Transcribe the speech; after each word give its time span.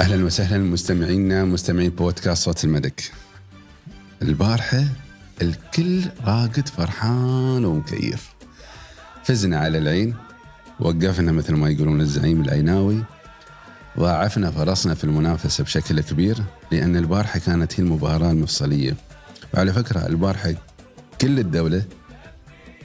أهلا 0.00 0.24
وسهلا 0.24 0.58
مستمعينا 0.58 1.44
مستمعين 1.44 1.90
بودكاست 1.90 2.44
صوت 2.44 2.64
الملك. 2.64 3.12
البارحة 4.22 4.84
الكل 5.42 6.02
راقد 6.24 6.68
فرحان 6.68 7.64
ومكيف. 7.64 8.28
فزنا 9.24 9.58
على 9.58 9.78
العين 9.78 10.14
وقفنا 10.80 11.32
مثل 11.32 11.54
ما 11.54 11.70
يقولون 11.70 12.00
الزعيم 12.00 12.40
العيناوي 12.40 13.02
ضاعفنا 13.98 14.50
فرصنا 14.50 14.94
في 14.94 15.04
المنافسة 15.04 15.64
بشكل 15.64 16.00
كبير 16.00 16.36
لأن 16.70 16.96
البارحة 16.96 17.38
كانت 17.38 17.80
هي 17.80 17.84
المباراة 17.84 18.30
المفصلية. 18.30 18.96
وعلى 19.54 19.72
فكرة 19.72 20.06
البارحة 20.06 20.54
كل 21.20 21.38
الدولة 21.38 21.82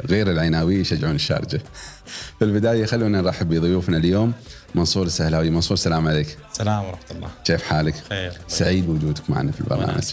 غير 0.05 0.31
العيناوي 0.31 0.75
يشجعون 0.75 1.15
الشارجة. 1.15 1.61
في 2.39 2.45
البداية 2.45 2.85
خلونا 2.85 3.21
نرحب 3.21 3.49
بضيوفنا 3.49 3.97
اليوم 3.97 4.33
منصور 4.75 5.05
السهلاوي، 5.05 5.49
منصور 5.49 5.73
السلام 5.73 6.07
عليك. 6.07 6.37
السلام 6.51 6.85
ورحمة 6.85 7.11
الله 7.11 7.29
كيف 7.45 7.63
حالك؟ 7.63 7.95
خير 8.09 8.33
سعيد 8.47 8.87
بوجودك 8.87 9.29
معنا 9.29 9.51
في 9.51 9.61
البرنامج 9.61 10.03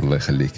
الله 0.00 0.16
يخليك 0.16 0.52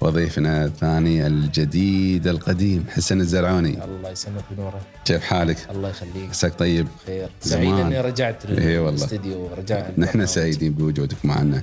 وضيفنا 0.00 0.64
الثاني 0.64 1.26
الجديد 1.26 2.26
القديم 2.26 2.86
حسن 2.90 3.20
الزرعوني 3.20 3.84
الله 3.84 4.10
يسلمك 4.10 4.44
بنوره 4.50 4.80
كيف 5.04 5.22
حالك؟ 5.22 5.56
الله 5.70 5.88
يخليك 5.88 6.30
عساك 6.30 6.58
طيب 6.58 6.88
خير. 7.06 7.28
سعيد 7.40 7.74
إني 7.74 8.00
رجعت 8.00 8.46
إيه. 8.46 8.78
للاستديو 8.78 9.50
ورجعت 9.50 9.84
نحن 9.88 10.00
البرنامج. 10.00 10.24
سعيدين 10.24 10.72
بوجودك 10.72 11.24
معنا 11.24 11.62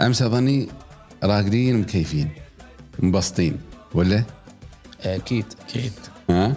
أمس 0.00 0.22
أظني 0.22 0.68
راقدين 1.24 1.80
مكيفين 1.80 2.30
مبسطين 2.98 3.58
ولا؟ 3.94 4.22
أكيد 5.02 5.44
أكيد 5.68 5.92
ها؟ 6.30 6.54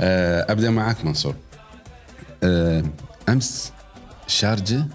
آه، 0.00 0.52
أبدأ 0.52 0.70
معك 0.70 1.04
منصور 1.04 1.34
أمس 2.44 3.72
الشارجه 4.26 4.86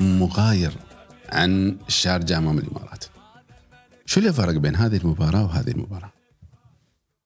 مغاير 0.00 0.72
عن 1.32 1.78
الشارجه 1.88 2.38
أمام 2.38 2.58
الإمارات. 2.58 3.04
شو 4.06 4.20
اللي 4.20 4.32
فرق 4.32 4.54
بين 4.54 4.76
هذه 4.76 4.96
المباراة 4.96 5.44
وهذه 5.44 5.70
المباراة؟ 5.70 6.12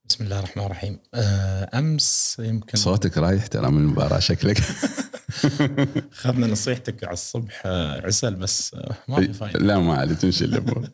بسم 0.09 0.25
الله 0.25 0.39
الرحمن 0.39 0.65
الرحيم. 0.65 0.99
آه، 1.15 1.79
أمس 1.79 2.37
يمكن 2.39 2.79
صوتك 2.79 3.19
رايح 3.19 3.47
ترى 3.47 3.71
من 3.71 3.79
المباراة 3.79 4.19
شكلك. 4.19 4.59
أخذنا 6.13 6.47
نصيحتك 6.47 7.05
على 7.05 7.13
الصبح 7.13 7.63
آه، 7.67 8.07
عسل 8.07 8.35
بس 8.35 8.75
آه، 8.75 8.95
ما 9.09 9.17
في 9.17 9.33
فايدة. 9.33 9.59
لا 9.59 9.79
ما 9.79 9.95
علي 9.95 10.15
تمشي 10.15 10.45
الأمور 10.45 10.89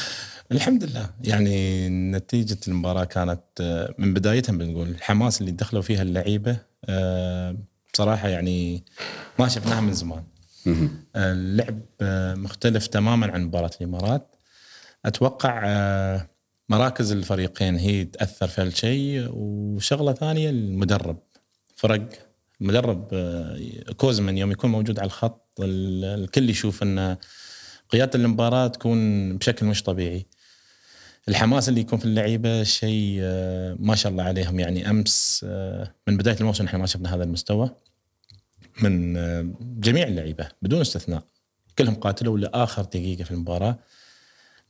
الحمد 0.52 0.84
لله. 0.84 1.10
يعني 1.20 1.88
نتيجة 1.88 2.58
المباراة 2.68 3.04
كانت 3.04 3.42
آه، 3.60 3.94
من 3.98 4.14
بدايتها 4.14 4.52
بنقول 4.52 4.88
الحماس 4.88 5.40
اللي 5.40 5.52
دخلوا 5.52 5.82
فيها 5.82 6.02
اللعيبة 6.02 6.70
آه، 8.00 8.04
بصراحة 8.04 8.28
يعني 8.28 8.84
ما 9.38 9.48
شفناها 9.48 9.80
من 9.80 9.92
زمان. 9.92 10.24
مهم. 10.66 11.04
اللعب 11.16 11.80
آه، 12.00 12.34
مختلف 12.34 12.86
تماما 12.86 13.32
عن 13.32 13.42
مباراة 13.44 13.70
الإمارات. 13.80 14.36
أتوقع 15.04 15.62
آه، 15.66 16.28
مراكز 16.68 17.12
الفريقين 17.12 17.76
هي 17.76 18.04
تأثر 18.04 18.48
في 18.48 18.60
هالشيء 18.62 19.28
وشغلة 19.32 20.12
ثانية 20.12 20.50
المدرب. 20.50 21.18
فرق 21.76 22.08
المدرب 22.60 23.08
آه، 23.12 23.58
كوزمان 23.96 24.38
يوم 24.38 24.50
يكون 24.50 24.70
موجود 24.70 24.98
على 24.98 25.06
الخط 25.06 25.48
ال- 25.60 26.04
الكل 26.24 26.50
يشوف 26.50 26.82
أن 26.82 27.16
قيادة 27.88 28.18
المباراة 28.18 28.66
تكون 28.68 28.98
بشكل 29.38 29.66
مش 29.66 29.82
طبيعي. 29.82 30.26
الحماس 31.28 31.68
اللي 31.68 31.80
يكون 31.80 31.98
في 31.98 32.04
اللعيبة 32.04 32.62
شيء 32.62 33.18
آه، 33.22 33.76
ما 33.78 33.94
شاء 33.94 34.12
الله 34.12 34.24
عليهم. 34.24 34.60
يعني 34.60 34.90
آه، 35.44 35.94
من 36.08 36.16
بداية 36.16 36.36
الموسم 36.40 36.64
إحنا 36.64 36.78
ما 36.78 36.86
شفنا 36.86 37.14
هذا 37.14 37.24
المستوى. 37.24 37.70
من 38.82 39.16
آه، 39.16 39.52
جميع 39.60 40.06
اللعيبة 40.06 40.48
بدون 40.62 40.80
استثناء. 40.80 41.22
كلهم 41.78 41.94
قاتلوا 41.94 42.38
لآخر 42.38 42.82
دقيقة 42.82 43.24
في 43.24 43.30
المباراة. 43.30 43.78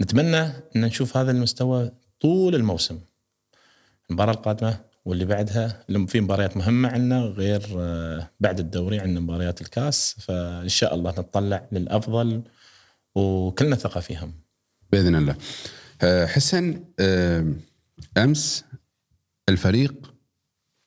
نتمنى 0.00 0.40
أن 0.40 0.80
نشوف 0.80 1.16
هذا 1.16 1.30
المستوى 1.30 1.92
طول 2.20 2.54
الموسم. 2.54 2.98
المباراة 4.10 4.32
القادمة 4.32 4.80
واللي 5.04 5.24
بعدها 5.24 5.84
في 6.06 6.20
مباريات 6.20 6.56
مهمة 6.56 6.88
عندنا 6.88 7.20
غير 7.20 7.62
آه، 7.78 8.30
بعد 8.40 8.60
الدوري 8.60 9.00
عندنا 9.00 9.20
مباريات 9.20 9.60
الكاس 9.60 10.16
فإن 10.18 10.68
شاء 10.68 10.94
الله 10.94 11.10
نتطلع 11.10 11.68
للأفضل 11.72 12.42
وكلنا 13.14 13.76
ثقة 13.76 14.00
فيهم. 14.00 14.34
بإذن 14.92 15.14
الله. 15.14 15.36
آه، 16.02 16.26
حسن 16.26 16.84
أمس 18.16 18.64
الفريق 19.48 20.14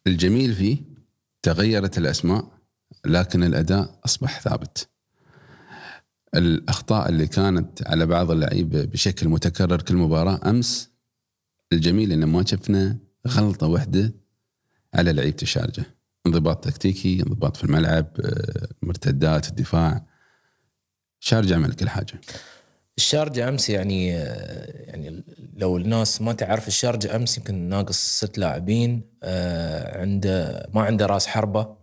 الجميل 0.07 0.53
فيه 0.53 0.77
تغيرت 1.41 1.97
الأسماء. 1.97 2.52
لكن 3.05 3.43
الأداء 3.43 3.99
أصبح 4.05 4.39
ثابت. 4.39 4.89
الأخطاء 6.35 7.09
اللي 7.09 7.27
كانت 7.27 7.87
على 7.87 8.05
بعض 8.05 8.31
اللعيبة 8.31 8.85
بشكل 8.85 9.29
متكرر 9.29 9.81
كل 9.81 9.95
مباراة 9.95 10.49
أمس 10.49 10.91
الجميل 11.73 12.11
إن 12.11 12.23
ما 12.23 12.45
شفنا 12.45 12.97
غلطة 13.27 13.67
واحدة 13.67 14.13
على 14.93 15.13
لعيبة 15.13 15.37
الشارجة. 15.41 15.83
انضباط 16.27 16.63
تكتيكي 16.63 17.19
انضباط 17.19 17.57
في 17.57 17.63
الملعب 17.63 18.07
آه، 18.19 18.67
مرتدات 18.81 19.49
الدفاع. 19.49 20.05
شارجه 21.19 21.55
عمل 21.55 21.73
كل 21.73 21.89
حاجة. 21.89 22.21
الشارجة 22.97 23.49
أمس 23.49 23.69
يعني 23.69 24.17
آه، 24.17 24.89
يعني 24.89 25.23
لو 25.53 25.77
الناس 25.77 26.21
ما 26.21 26.33
تعرف 26.33 26.67
الشارجة 26.67 27.15
أمس 27.15 27.37
يمكن 27.37 27.55
ناقص 27.55 27.97
ست 27.97 28.37
لاعبين 28.37 29.01
آه، 29.23 30.01
عنده 30.01 30.67
ما 30.73 30.81
عنده 30.81 31.05
راس 31.05 31.27
حربة. 31.27 31.82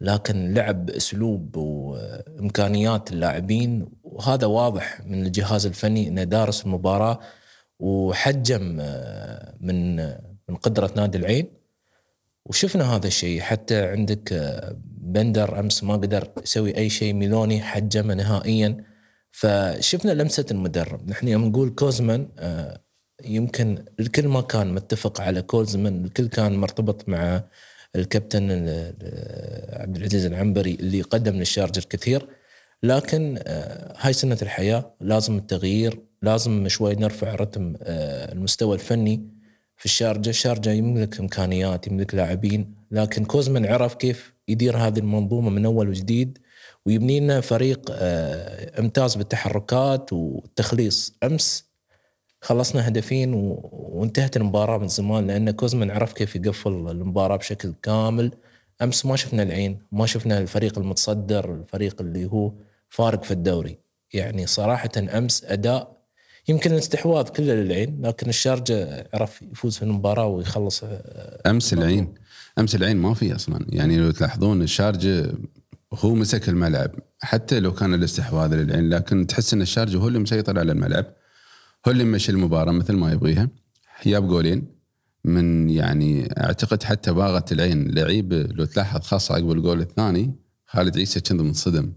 لكن 0.00 0.54
لعب 0.54 0.86
باسلوب 0.86 1.56
وإمكانيات 1.56 3.12
اللاعبين 3.12 3.86
وهذا 4.02 4.46
واضح 4.46 5.00
من 5.06 5.26
الجهاز 5.26 5.66
الفني 5.66 6.08
إنه 6.08 6.24
دارس 6.24 6.66
المباراة 6.66 7.20
وحجم 7.78 8.78
آه، 8.80 9.54
من 9.60 9.96
من 10.48 10.56
قدرة 10.62 10.92
نادي 10.96 11.18
العين. 11.18 11.48
وشفنا 12.44 12.96
هذا 12.96 13.06
الشيء 13.06 13.40
حتى 13.40 13.86
عندك 13.86 14.32
آه، 14.32 14.76
بندر 14.86 15.60
أمس 15.60 15.84
ما 15.84 15.94
قدر 15.94 16.30
يسوي 16.42 16.76
أي 16.76 16.90
شيء 16.90 17.14
ميلوني 17.14 17.62
حجمه 17.62 18.14
نهائيا. 18.14 18.84
فشفنا 19.30 20.12
لمسة 20.12 20.46
المدرب. 20.50 21.10
نحن 21.10 21.28
يوم 21.28 21.44
نقول 21.44 21.70
كوزمان 21.70 22.28
آه، 22.38 22.80
يمكن 23.24 23.84
الكل 24.00 24.28
ما 24.28 24.40
كان 24.40 24.74
متفق 24.74 25.20
على 25.20 25.42
كوزمان 25.42 26.04
الكل 26.04 26.28
كان 26.28 26.56
مرتبط 26.56 27.08
مع 27.08 27.44
الكابتن 27.96 28.50
ال- 28.50 28.68
ال- 29.02 29.80
عبد 29.82 29.96
العزيز 29.96 30.26
العنبري 30.26 30.74
اللي 30.74 31.02
قدم 31.02 31.34
للشارجر 31.36 31.84
كثير 31.84 32.26
لكن 32.82 33.38
آه، 33.46 33.94
هاي 33.98 34.12
سنة 34.12 34.38
الحياة 34.42 34.94
لازم 35.00 35.38
التغيير 35.38 36.00
لازم 36.22 36.68
شوي 36.68 36.94
نرفع 36.94 37.34
رتم 37.34 37.74
آه، 37.82 38.32
المستوى 38.32 38.74
الفني 38.74 39.28
في 39.76 39.84
الشارجة، 39.84 40.30
الشارجة 40.30 40.70
يملك 40.70 41.20
إمكانيات 41.20 41.86
يملك 41.86 42.14
لاعبين 42.14 42.74
لكن 42.90 43.24
كوزمان 43.24 43.66
عرف 43.66 43.94
كيف 43.94 44.34
يدير 44.48 44.76
هذه 44.76 44.98
المنظومة 44.98 45.50
من 45.50 45.64
أول 45.64 45.88
وجديد 45.88 46.38
ويبني 46.86 47.20
لنا 47.20 47.40
فريق 47.40 47.90
آه، 47.92 48.80
امتاز 48.80 49.14
بالتحركات 49.14 50.12
والتخليص 50.12 51.14
أمس. 51.24 51.63
خلصنا 52.44 52.88
هدفين 52.88 53.34
و... 53.34 53.70
وانتهت 53.72 54.36
المباراة 54.36 54.78
من 54.78 54.88
زمان 54.88 55.26
لأن 55.26 55.50
كوزمان 55.50 55.90
عرف 55.90 56.12
كيف 56.12 56.36
يقفل 56.36 56.70
المباراة 56.70 57.36
بشكل 57.36 57.74
كامل. 57.82 58.32
أمس 58.82 59.06
ما 59.06 59.16
شفنا 59.16 59.42
العين 59.42 59.78
ما 59.92 60.06
شفنا 60.06 60.38
الفريق 60.38 60.78
المتصدر 60.78 61.54
الفريق 61.54 62.00
اللي 62.00 62.26
هو 62.26 62.52
فارق 62.88 63.24
في 63.24 63.30
الدوري. 63.30 63.78
يعني 64.12 64.46
صراحة 64.46 64.90
أمس 64.98 65.44
أداء 65.44 65.96
يمكن 66.48 66.72
الاستحواذ 66.72 67.28
كله 67.28 67.54
للعين 67.54 68.06
لكن 68.06 68.28
الشارجة 68.28 69.08
عرف 69.14 69.42
يفوز 69.42 69.76
في 69.76 69.82
المباراة 69.82 70.26
ويخلص 70.26 70.84
آه، 70.84 71.50
أمس 71.50 71.72
العين 71.72 72.14
أمس 72.58 72.74
العين 72.74 72.96
ما 72.96 73.14
في 73.14 73.34
أصلا. 73.34 73.66
يعني 73.68 73.98
لو 73.98 74.10
تلاحظون 74.10 74.62
الشارجة 74.62 75.32
هو 75.94 76.14
مسك 76.14 76.48
الملعب 76.48 76.90
حتى 77.20 77.60
لو 77.60 77.72
كان 77.72 77.94
الاستحواذ 77.94 78.54
للعين 78.54 78.88
لكن 78.88 79.26
تحس 79.26 79.54
إن 79.54 79.62
الشارجة 79.62 79.96
هو 79.96 80.08
اللي 80.08 80.18
مسيطر 80.18 80.58
على 80.58 80.72
الملعب. 80.72 81.06
هو 81.86 81.92
اللي 81.92 82.04
مشي 82.04 82.32
المباراة 82.32 82.72
مثل 82.72 82.92
ما 82.92 83.12
يبغيها. 83.12 83.48
جاب 84.06 84.28
جولين 84.28 84.74
من 85.24 85.70
يعني 85.70 86.28
أعتقد 86.38 86.82
حتى 86.82 87.12
باغت 87.12 87.52
العين 87.52 87.90
لعيب 87.90 88.32
لو 88.32 88.64
تلاحظ 88.64 89.00
خاصة 89.00 89.34
عقب 89.34 89.50
الجول 89.50 89.80
الثاني 89.80 90.34
خالد 90.66 90.98
عيسى 90.98 91.20
كان 91.20 91.36
منصدم. 91.36 91.92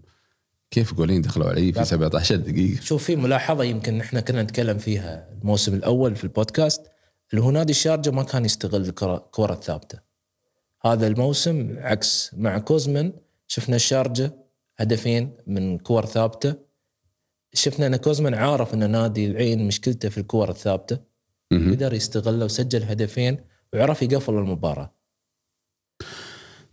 كيف 0.72 0.94
جولين 0.94 1.22
دخلوا 1.22 1.50
علي 1.50 1.74
في 1.74 1.86
17 1.86 2.36
دقيقة؟ 2.36 2.81
شوف 2.81 3.04
في 3.04 3.16
ملاحظة 3.16 3.63
يمكن 3.63 4.01
إحنا 4.01 4.19
كنا 4.19 4.44
نتكلم 4.44 4.78
فيها 4.78 5.30
الموسم 5.42 5.74
الأول 5.74 6.16
في 6.16 6.24
البودكاست 6.24 6.81
اللي 7.31 7.44
هو 7.44 7.51
نادي 7.51 7.72
الشارجة 7.72 8.10
ما 8.10 8.24
كان 8.24 8.45
يستغل 8.45 8.81
الكرة 8.81 9.54
الثابتة. 9.54 10.00
هذا 10.86 11.07
الموسم 11.07 11.75
عكس 11.80 12.31
مع 12.34 12.57
كوزمان 12.57 13.13
شفنا 13.48 13.75
الشارجة 13.75 14.36
هدفين 14.78 15.38
من 15.48 15.78
كور 15.78 16.06
ثابتة. 16.06 16.66
شفنا 17.53 17.88
أن 17.88 17.95
كوزمان 17.95 18.33
عارف 18.33 18.73
أن 18.73 18.91
نادي 18.91 19.27
العين 19.27 19.67
مشكلته 19.67 20.09
في 20.09 20.17
الكور 20.17 20.49
الثابتة. 20.49 20.99
قدر 21.51 21.94
يستغله 21.94 22.45
وسجل 22.45 22.83
هدفين 22.83 23.38
وعرف 23.73 24.01
يقفل 24.01 24.33
المباراة. 24.33 24.94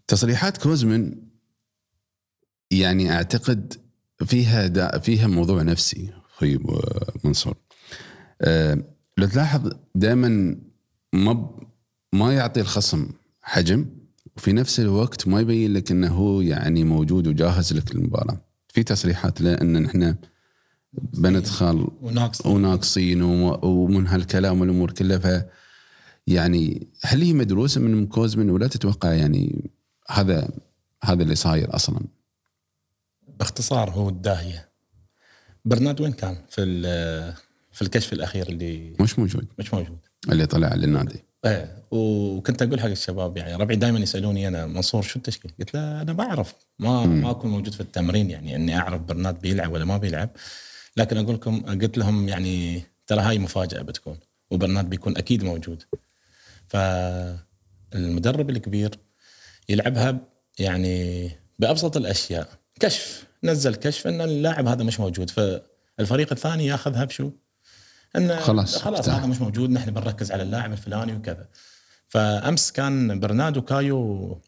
تصريحات 0.06 0.56
كوزمن 0.56 1.15
يعني 2.71 3.12
أعتقد 3.12 3.75
فيها 4.26 4.67
دا 4.67 4.99
فيها 4.99 5.26
موضوع 5.26 5.62
نفسي 5.62 6.12
أخوي 6.35 6.59
منصور. 7.25 7.55
أه 8.43 8.85
لو 9.19 9.27
تلاحظ 9.27 9.73
دائما 9.94 10.56
ما 11.12 11.61
ما 12.12 12.35
يعطي 12.35 12.61
الخصم 12.61 13.09
حجم 13.43 13.87
وفي 14.37 14.53
نفس 14.53 14.81
الوقت 14.81 15.29
ما 15.29 15.41
يبين 15.41 15.73
لك 15.73 15.91
إنه 15.91 16.15
هو 16.15 16.41
يعني 16.41 16.85
موجود 16.85 17.27
وجاهز 17.27 17.73
لك 17.73 17.94
للمباراة. 17.94 18.41
في 18.69 18.82
تصريحات 18.82 19.41
لأن 19.41 19.82
نحن 19.82 20.17
بنت 20.99 21.46
خال 21.46 21.87
وناقص 22.02 22.46
وناقصين 22.46 23.23
وم- 23.23 23.64
ومن 23.64 24.06
هالكلام 24.06 24.61
والأمور 24.61 24.91
كلها. 24.91 25.19
ف 25.19 25.44
يعني 26.26 26.87
هل 27.02 27.23
هي 27.23 27.32
مدروسة 27.32 27.81
من 27.81 28.06
كوزمن 28.06 28.50
ولا 28.50 28.67
تتوقع 28.67 29.12
يعني 29.12 29.70
هذا 30.11 30.49
هذا 31.05 31.23
اللي 31.23 31.35
صاير 31.35 31.75
أصلا؟ 31.76 32.00
باختصار 33.38 33.91
هو 33.91 34.08
الداهية. 34.08 34.69
برنارد 35.64 36.00
وين 36.00 36.12
كان؟ 36.12 36.37
في 36.50 36.64
في 37.73 37.82
الكشف 37.82 38.12
الأخير 38.12 38.49
اللي 38.49 38.96
مش 39.00 39.19
موجود. 39.19 39.46
مش 39.58 39.75
موجود. 39.75 39.99
اللي 40.32 40.46
طلع 40.46 40.75
للنادي. 40.75 41.25
إيه 41.44 41.76
وكنت 41.91 42.62
أقول 42.62 42.81
حق 42.81 42.87
الشباب 42.88 43.37
يعني 43.37 43.55
ربعي 43.56 43.76
دائما 43.76 43.99
يسألوني 43.99 44.49
أنا 44.49 44.67
منصور 44.67 45.02
شو 45.02 45.19
التشكيل؟ 45.19 45.50
قلت 45.58 45.75
له 45.75 46.02
أنا 46.02 46.12
ما 46.12 46.25
أعرف. 46.25 46.55
ما 46.79 47.06
ما 47.06 47.31
أكون 47.31 47.50
موجود 47.50 47.73
في 47.75 47.81
التمرين 47.81 48.31
يعني 48.31 48.56
إني 48.56 48.79
أعرف 48.79 49.00
برنارد 49.02 49.41
بيلعب 49.41 49.73
ولا 49.73 49.85
ما 49.85 49.96
بيلعب. 49.96 50.31
لكن 50.96 51.17
أقول 51.17 51.35
لكم 51.35 51.81
قلت 51.81 51.99
لهم 51.99 52.29
يعني 52.29 52.82
ترى 53.06 53.20
هاي 53.20 53.38
مفاجأة 53.38 53.82
بتكون 53.82 54.19
وبرنارد 54.50 54.91
بيكون 54.91 55.17
أكيد 55.17 55.44
موجود 55.44 55.82
فالمدرب 56.69 58.50
الكبير 58.50 58.99
يلعبها 59.69 60.19
يعني 60.58 61.31
بأبسط 61.58 61.96
الأشياء 61.96 62.49
كشف 62.81 63.26
نزل 63.44 63.75
كشف 63.75 64.06
إن 64.06 64.20
اللاعب 64.20 64.67
هذا 64.67 64.85
مش 64.85 65.00
موجود 65.00 65.31
فالفريق 65.31 66.32
الثاني 66.32 66.67
ياخذها 66.67 67.05
بشو؟ 67.05 67.31
انه 68.17 68.37
خلاص، 68.37 68.79
خلاص. 68.79 69.08
هذا 69.08 69.26
مش 69.26 69.41
موجود 69.41 69.70
نحن 69.70 69.91
بنركز 69.91 70.32
على 70.32 70.43
اللاعب 70.43 70.73
الفلاني 70.73 71.12
وكذا 71.17 71.49
فأمس 72.08 72.73
كان 72.73 73.20
برناردو 73.20 73.62
كايو 73.62 74.41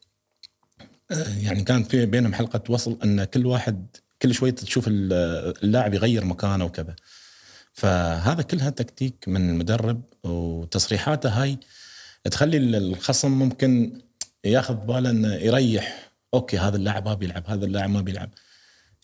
يعني 1.39 1.63
كان 1.65 1.83
في 1.83 2.07
بينهم 2.07 2.35
حلقة 2.35 2.63
وصل 2.69 2.99
إن 3.05 3.25
كل 3.25 3.47
واحد 3.47 3.97
كل 4.23 4.35
شوي 4.35 4.53
تشوف 4.53 4.89
ال- 4.89 5.13
اللاعب 5.65 5.95
يغير 5.95 6.25
مكانه 6.25 6.65
وكذا. 6.65 6.97
فهذا 7.73 8.43
كلها 8.43 8.71
تكتيك 8.71 9.25
من 9.29 9.51
المدرب 9.51 10.03
وتصريحاته 10.23 11.29
هاي 11.43 11.59
تخلي 12.25 12.57
الخصم 12.57 13.31
ممكن 13.31 14.01
ياخذ 14.45 14.75
باله 14.75 15.11
إنه 15.11 15.35
يريح. 15.35 16.11
okay 16.35 16.59
هذا 16.59 16.77
اللاعب 16.77 17.05
ما 17.09 17.15
بيلعب 17.15 17.45
هذا 17.47 17.65
اللاعب 17.65 17.91
ما 17.91 18.01
بيلعب. 18.01 18.31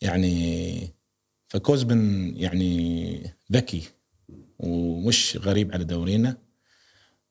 يعني 0.03 0.94
فكوزمن 1.49 2.32
يعني 2.37 3.31
ذكي 3.53 3.82
ومش 4.59 5.38
غريب 5.43 5.73
على 5.73 5.85
دورينا. 5.85 6.37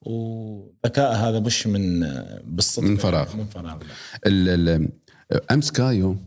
وذكاء 0.01 1.15
هذا 1.15 1.39
مش 1.39 1.67
من 1.67 1.99
بالصدفه 2.43 2.87
من 2.87 2.97
فراغ. 2.97 3.35
من 3.35 3.45
فراغ. 3.45 3.77
أمس 5.51 5.71
كايو 5.71 6.17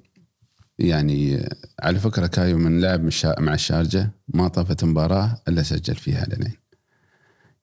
يعني 0.79 1.49
على 1.83 1.99
فكرة 1.99 2.27
كايو 2.27 2.59
من 2.59 2.81
لعب 2.81 3.11
مع 3.39 3.55
الشارجة 3.55 4.11
ما 4.29 4.49
طافت 4.49 4.85
مباراة 4.85 5.43
إلا 5.49 5.63
سجل 5.63 5.95
فيها 5.95 6.25
لين 6.25 6.53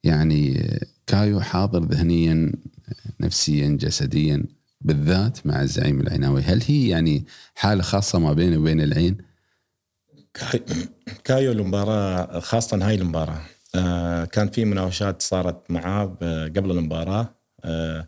يعني 0.04 0.70
كايو 1.08 1.42
حاضر 1.42 1.84
ذهنيا 1.84 2.52
نفسيا 3.20 3.70
جسديا 3.70 4.44
بالذات 4.82 5.48
مع 5.48 5.62
الزعيم 5.62 6.02
العيناوي 6.02 6.42
هل 6.42 6.62
هي 6.68 6.90
يعني 6.90 7.26
حالة 7.56 7.82
خاصة 7.84 8.20
ما 8.20 8.34
بينه 8.34 8.58
وبين 8.58 8.82
العين؟ 8.82 9.18
كاي- 10.34 10.64
كايو 11.24 11.52
المباراة 11.52 12.40
خاصة 12.40 12.88
هاي 12.88 12.96
المباراة 12.96 13.42
آه، 13.76 14.26
كان 14.26 14.50
في 14.50 14.66
مناوشات 14.66 15.22
صارت 15.22 15.72
معاه 15.72 16.06
ب- 16.06 16.54
قبل 16.58 16.72
المباراة 16.72 17.36
آه، 17.66 18.08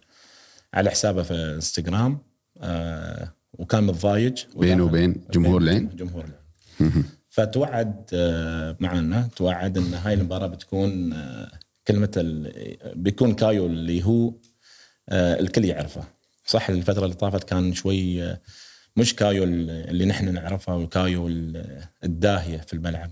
على 0.73 0.89
حسابه 0.89 1.23
في 1.23 1.33
انستغرام 1.33 2.19
آه، 2.61 3.33
وكان 3.53 3.83
متضايج. 3.83 4.43
بينه 4.55 4.83
وبين 4.83 5.23
جمهور 5.33 5.61
العين 5.61 5.89
جمهور 5.95 6.25
العين 6.25 7.03
فتوعد 7.29 8.09
آه، 8.13 8.77
معنا 8.79 9.29
توعد 9.35 9.77
إن 9.77 9.93
هاي 9.93 10.13
المباراة 10.13 10.47
بتكون 10.47 11.13
آه، 11.13 11.51
كلمة 11.87 12.11
ال- 12.17 12.77
بيكون 12.95 13.35
كايو 13.35 13.65
اللي 13.65 14.03
هو 14.05 14.33
آه، 15.09 15.39
الكل 15.39 15.65
يعرفه. 15.65 16.03
صح 16.45 16.69
الفترة 16.69 17.03
اللي 17.03 17.15
طافت 17.15 17.43
كان 17.43 17.73
شوي 17.73 18.35
مش 18.95 19.15
كايو 19.15 19.43
اللي 19.43 20.05
نحن 20.05 20.33
نعرفه 20.33 20.75
وكايو 20.75 21.27
ال- 21.27 21.83
الداهية 22.03 22.57
في 22.57 22.73
الملعب. 22.73 23.11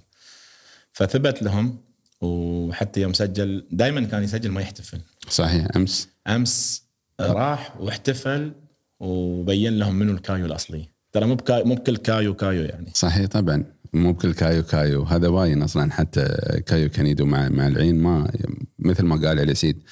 فثبت 0.92 1.44
لهم 1.44 1.82
وحتى 2.22 3.02
يوم 3.02 3.14
سجل 3.14 3.68
دائما 3.72 4.02
كان 4.06 4.24
يسجل 4.24 4.52
ما 4.52 4.62
يحتفل. 4.62 5.00
صحيح 5.30 5.68
أمس. 5.76 6.10
أمس 6.28 6.84
راح 7.20 7.78
واحتفل 7.80 8.52
وبين 9.02 9.80
لهم 9.80 9.96
منو 9.96 10.14
الكايو 10.14 10.46
الأصلي. 10.46 10.88
ترى 11.12 11.26
مو 11.26 11.36
بكايو 11.36 11.66
مو 11.66 11.76
بكل 11.76 11.98
كايو 11.98 12.34
كايو 12.34 12.62
يعني. 12.62 12.92
صحيح 12.94 13.26
طبعا. 13.28 13.64
مو 13.94 14.14
بكل 14.14 14.34
كايو 14.34 14.64
كايو. 14.64 15.04
هذا 15.04 15.30
باين 15.30 15.62
أصلا 15.62 15.92
حتى 15.92 16.26
كايو 16.66 16.90
كنيدو 16.90 17.26
مع 17.26 17.50
مع 17.50 17.68
العين 17.68 18.02
ما 18.04 18.32
مثل 18.80 19.06
ما 19.06 19.16
قال 19.16 19.40
علي 19.40 19.56
سيد 19.56 19.84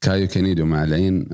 كايو 0.00 0.28
كنيدو 0.28 0.64
مع 0.64 0.84
العين 0.84 1.28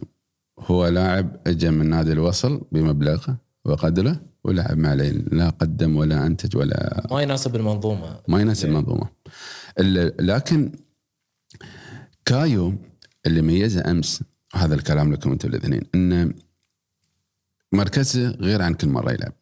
هو 0.58 0.86
لاعب 0.88 1.36
اجى 1.46 1.70
من 1.70 1.86
نادي 1.90 2.12
الوصل 2.12 2.62
بمبلغه 2.72 3.36
وقدره 3.64 4.20
ولعب 4.44 4.78
مع 4.78 4.92
العين. 4.92 5.24
لا 5.32 5.48
قدم 5.50 5.96
ولا 5.96 6.26
أنتج 6.26 6.56
ولا 6.56 7.06
ما 7.10 7.22
يناسب 7.22 7.56
المنظومة. 7.56 8.20
ما 8.28 8.40
يناسب 8.40 8.68
المنظومة. 8.68 9.08
ال- 9.80 10.26
لكن 10.26 10.72
كايو 12.24 12.74
اللي 13.26 13.42
ميزه 13.42 13.90
أمس 13.90 14.22
وهذا 14.54 14.74
الكلام 14.74 15.12
لكم 15.12 15.32
أنتم 15.32 15.48
الاثنين 15.48 15.82
إنه 15.94 16.32
مركزه 17.72 18.30
غير 18.30 18.62
عن 18.62 18.74
كل 18.74 18.88
مرة 18.88 19.12
يلعب. 19.12 19.32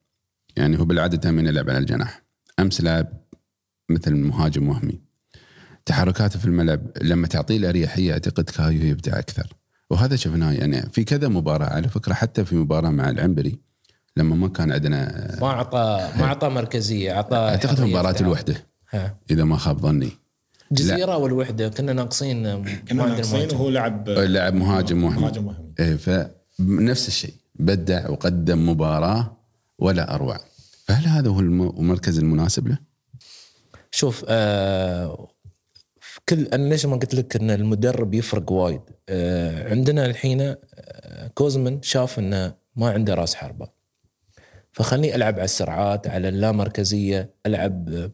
يعني 0.56 0.78
هو 0.78 0.84
بالعادة 0.84 1.16
دائما 1.16 1.42
يلعب 1.42 1.70
على 1.70 1.78
الجناح. 1.78 2.22
أمس 2.58 2.80
لعب 2.80 3.08
مثل 3.88 4.14
مهاجم 4.14 4.68
وهمي. 4.68 5.00
تحركاته 5.86 6.38
في 6.38 6.44
الملعب 6.44 6.80
لما 7.02 7.26
تعطيه 7.26 7.56
الأريحية 7.56 8.12
أعتقد 8.12 8.50
كايو 8.50 8.82
يبدع 8.82 9.18
أكثر. 9.18 9.46
وهذا 9.90 10.16
شفناه 10.16 10.52
يعني 10.52 10.82
في 10.82 11.04
كذا 11.04 11.28
مباراة. 11.28 11.66
على 11.66 11.88
فكرة 11.88 12.14
حتى 12.14 12.44
في 12.44 12.56
مباراة 12.56 12.90
مع 12.90 13.10
العنبري 13.10 13.58
لما 14.16 14.36
ما 14.36 14.48
كان 14.48 14.72
عندنا 14.72 15.36
ما 15.40 15.46
اعطى 15.46 16.10
ما 16.18 16.24
أعطى 16.24 16.48
مركزية 16.48 17.12
أعطى 17.12 17.36
أعتقد 17.36 17.80
مباراة. 17.80 18.16
الوحدة. 18.20 18.66
ها. 18.90 19.18
إذا 19.30 19.44
ما 19.44 19.56
خاب 19.56 19.80
ظني. 19.80 20.10
جزيرة 20.72 21.16
والوحدة 21.16 21.68
كنا 21.68 21.92
ناقصين 21.92 22.64
كنا 22.64 23.06
ناقصين 23.06 23.38
مهاجم. 23.38 23.56
وهو 23.56 23.70
لعب 23.70 24.08
لاعب 24.08 24.54
مهاجم 24.54 25.04
وهمي. 25.04 25.20
مهاجم 25.20 25.46
وهمي. 25.46 25.72
إيه 25.80 25.96
فنفس 25.96 27.08
الشيء. 27.08 27.34
بدع 27.58 28.10
وقدم 28.10 28.68
مباراة 28.68 29.36
ولا 29.78 30.14
أروع. 30.14 30.38
فهل 30.86 31.06
هذا 31.06 31.28
هو 31.30 31.40
الم- 31.40 31.68
المركز 31.78 32.18
المناسب 32.18 32.68
له؟ 32.68 32.78
شوف 33.90 34.24
آه 34.28 35.28
كل 36.28 36.46
أنا 36.46 36.68
ليش 36.68 36.86
ما 36.86 36.96
قلت 36.96 37.14
لك 37.14 37.36
إن 37.36 37.50
المدرب 37.50 38.14
يفرق 38.14 38.52
وايد؟ 38.52 38.80
آه 39.08 39.70
عندنا 39.70 40.06
الحين 40.06 40.40
آه 40.40 41.26
كوزمن 41.34 41.82
شاف 41.82 42.18
إنه 42.18 42.54
ما 42.76 42.90
عنده 42.90 43.14
راس 43.14 43.34
حربة. 43.34 43.68
فخلني 44.72 45.14
ألعب 45.14 45.34
على 45.34 45.44
السرعات 45.44 46.06
على 46.06 46.28
اللامركزية 46.28 47.34
ألعب 47.46 47.88
آه، 47.88 48.10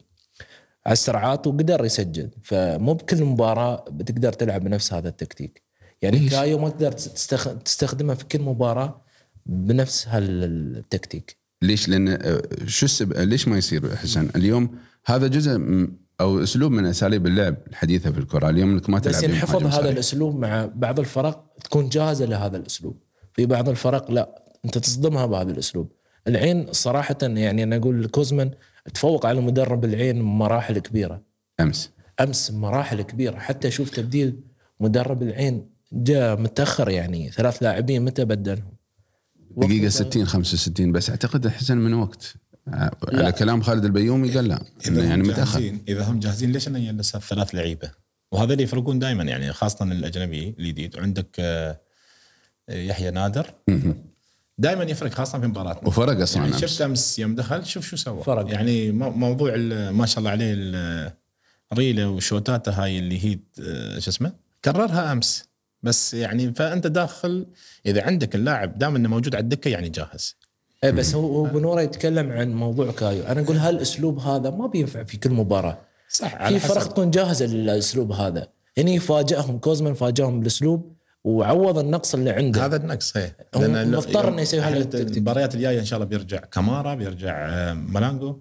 على 0.85 0.93
السرعات 0.93 1.47
وقدر 1.47 1.85
يسجل. 1.85 2.29
فمو 2.43 2.93
بكل 2.93 3.23
مباراة 3.23 3.85
بتقدر 3.89 4.33
تلعب 4.33 4.63
بنفس 4.63 4.93
هذا 4.93 5.09
التكتيك. 5.09 5.63
يعني؟ 6.01 6.29
كايو 6.29 6.59
ما 6.59 6.69
تقدر 6.69 6.91
تستخ- 6.91 7.63
تستخدمه 7.65 8.13
في 8.13 8.25
كل 8.25 8.41
مباراة 8.41 9.04
بنفس 9.45 10.07
هالتكتيك 10.07 11.37
ليش؟ 11.61 11.89
لأن 11.89 12.07
آه، 12.07 12.41
شو 12.67 12.85
السبب 12.85 13.13
ليش 13.13 13.47
ما 13.47 13.57
يصير 13.57 13.95
حسن؟ 13.95 14.29
اليوم 14.35 14.75
هذا 15.05 15.27
جزء 15.27 15.87
أو 16.21 16.43
أسلوب 16.43 16.71
من 16.71 16.85
أساليب 16.85 17.27
اللعب 17.27 17.55
الحديثة 17.67 18.11
في 18.11 18.17
الكرة، 18.17 18.49
اليوم 18.49 18.71
إنك 18.71 18.89
ما 18.89 18.99
تلعب 18.99 19.15
بس 19.15 19.23
ينحفظ 19.23 19.59
بمهاجم 19.59 19.77
هذا. 19.77 19.89
الأسلوب 19.89 20.39
مع 20.39 20.69
بعض 20.75 20.99
الفرق 20.99 21.45
تكون 21.63 21.89
جاهزة 21.89 22.25
لهذا 22.25 22.57
الأسلوب. 22.57 22.97
في 23.33 23.45
بعض 23.45 23.69
الفرق 23.69 24.11
لا. 24.11 24.43
أنت 24.65 24.77
تصدمها 24.77 25.25
بهذا 25.25 25.51
الأسلوب. 25.51 25.91
العين 26.27 26.67
صراحة 26.71 27.17
يعني 27.21 27.63
أنا 27.63 27.75
أقول 27.75 28.07
كوزمان 28.07 28.51
تفوق 28.93 29.25
على 29.25 29.41
مدرب 29.41 29.85
العين 29.85 30.19
بمراحل 30.19 30.79
كبيرة. 30.79 31.21
أمس. 31.59 31.91
أمس 32.21 32.51
مراحل 32.51 33.01
كبيرة. 33.01 33.39
حتى 33.39 33.71
شوف 33.71 33.89
تبديل 33.89 34.39
مدرب 34.79 35.23
العين 35.23 35.69
جاء 35.93 36.39
متأخر 36.39 36.89
يعني. 36.89 37.31
ثلاث 37.31 37.63
لاعبين 37.63 38.05
متى 38.05 38.25
بدلهم؟ 38.25 38.74
دقيقة 39.57 39.83
وقت- 39.83 39.91
60 39.93 40.25
65 40.27 40.91
بس. 40.91 41.09
أعتقد 41.09 41.47
حسن 41.47 41.77
من 41.77 41.93
وقت. 41.93 42.33
آه، 42.67 42.91
على 43.13 43.31
كلام 43.31 43.61
خالد 43.61 43.85
البيومي 43.85 44.31
قال 44.31 44.47
لا 44.47 44.61
إنه 44.87 45.01
هم 45.01 45.05
يعني 45.09 45.23
متأخر. 45.23 45.73
إذا 45.87 46.03
هم 46.03 46.19
جاهزين 46.19 46.51
ليش 46.51 46.67
أنا 46.67 46.79
يلبس 46.79 47.17
ثلاث 47.17 47.55
لعيبة؟ 47.55 47.91
وهذا 48.31 48.53
اللي 48.53 48.63
يفرقون 48.63 48.99
دائما 48.99 49.23
يعني 49.23 49.53
خاصة 49.53 49.85
الأجنبي 49.85 50.55
الجديد. 50.59 50.95
وعندك 50.97 51.27
آه، 51.39 51.79
يحيى 52.69 53.11
نادر. 53.11 53.53
دائما 54.57 54.83
يفرق 54.83 55.11
خاصة 55.13 55.39
في 55.39 55.47
مباراتنا 55.47 55.87
وفرق 55.87 56.21
أصلا 56.21 56.41
يعني 56.43 56.53
أمس. 56.55 56.61
شفت 56.65 56.81
أمس 56.81 57.19
يوم 57.19 57.35
دخل 57.35 57.65
شوف 57.65 57.85
شو 57.87 57.95
سوى. 57.95 58.23
فرق. 58.23 58.51
يعني 58.51 58.91
مو- 58.91 59.09
موضوع 59.11 59.51
ال- 59.55 59.89
ما 59.93 60.05
شاء 60.05 60.19
الله 60.19 60.29
عليه 60.31 60.53
ال- 60.57 61.11
ريلة 61.73 62.09
وشوتاته 62.09 62.71
هاي 62.83 62.99
اللي 62.99 63.25
هي 63.25 63.39
آه، 63.59 63.99
شو 63.99 64.09
اسمه؟ 64.09 64.33
كررها 64.65 65.11
أمس. 65.11 65.43
بس 65.85 66.13
يعني 66.13 66.53
فأنت 66.53 66.87
داخل 66.87 67.45
إذا 67.85 68.03
عندك 68.03 68.35
اللاعب 68.35 68.77
دام 68.79 68.95
إنه 68.95 69.09
موجود 69.09 69.35
على 69.35 69.43
الدكة 69.43 69.69
يعني 69.69 69.89
جاهز. 69.89 70.35
إيه 70.83 70.91
بس 70.91 71.15
هو 71.15 71.37
هو 71.37 71.43
بنوره 71.43 71.81
يتكلم 71.81 72.31
عن 72.31 72.53
موضوع 72.53 72.91
كايو. 72.91 73.23
أنا 73.23 73.41
أقول 73.41 73.57
هالاسلوب 73.57 74.19
هذا 74.19 74.49
ما 74.49 74.67
بينفع 74.67 75.03
في 75.03 75.17
كل 75.17 75.29
مباراة؟ 75.29 75.77
صح 76.09 76.47
في 76.49 76.59
فرق 76.59 76.87
تكون 76.87 77.11
جاهزة 77.11 77.45
للأسلوب 77.45 78.11
هذا. 78.11 78.47
هني 78.77 78.99
فاجئهم 78.99 79.57
كوزمان 79.57 79.93
فاجئهم 79.93 80.39
بالأسلوب 80.39 80.95
وعوض 81.23 81.77
النقص 81.77 82.13
اللي 82.13 82.29
عنده. 82.29 82.65
هذا 82.65 82.75
النقص 82.75 83.17
إيه. 83.17 83.37
مضطر 83.55 84.27
إنه 84.27 84.41
يسوي 84.41 84.59
هالتكتيك. 84.59 85.17
المباريات 85.17 85.55
الجاية 85.55 85.79
إن 85.79 85.85
شاء 85.85 85.97
الله 85.97 86.09
بيرجع 86.09 86.37
كامارا 86.39 86.95
بيرجع 86.95 87.47
آه، 87.49 87.73
مالانجو 87.73 88.39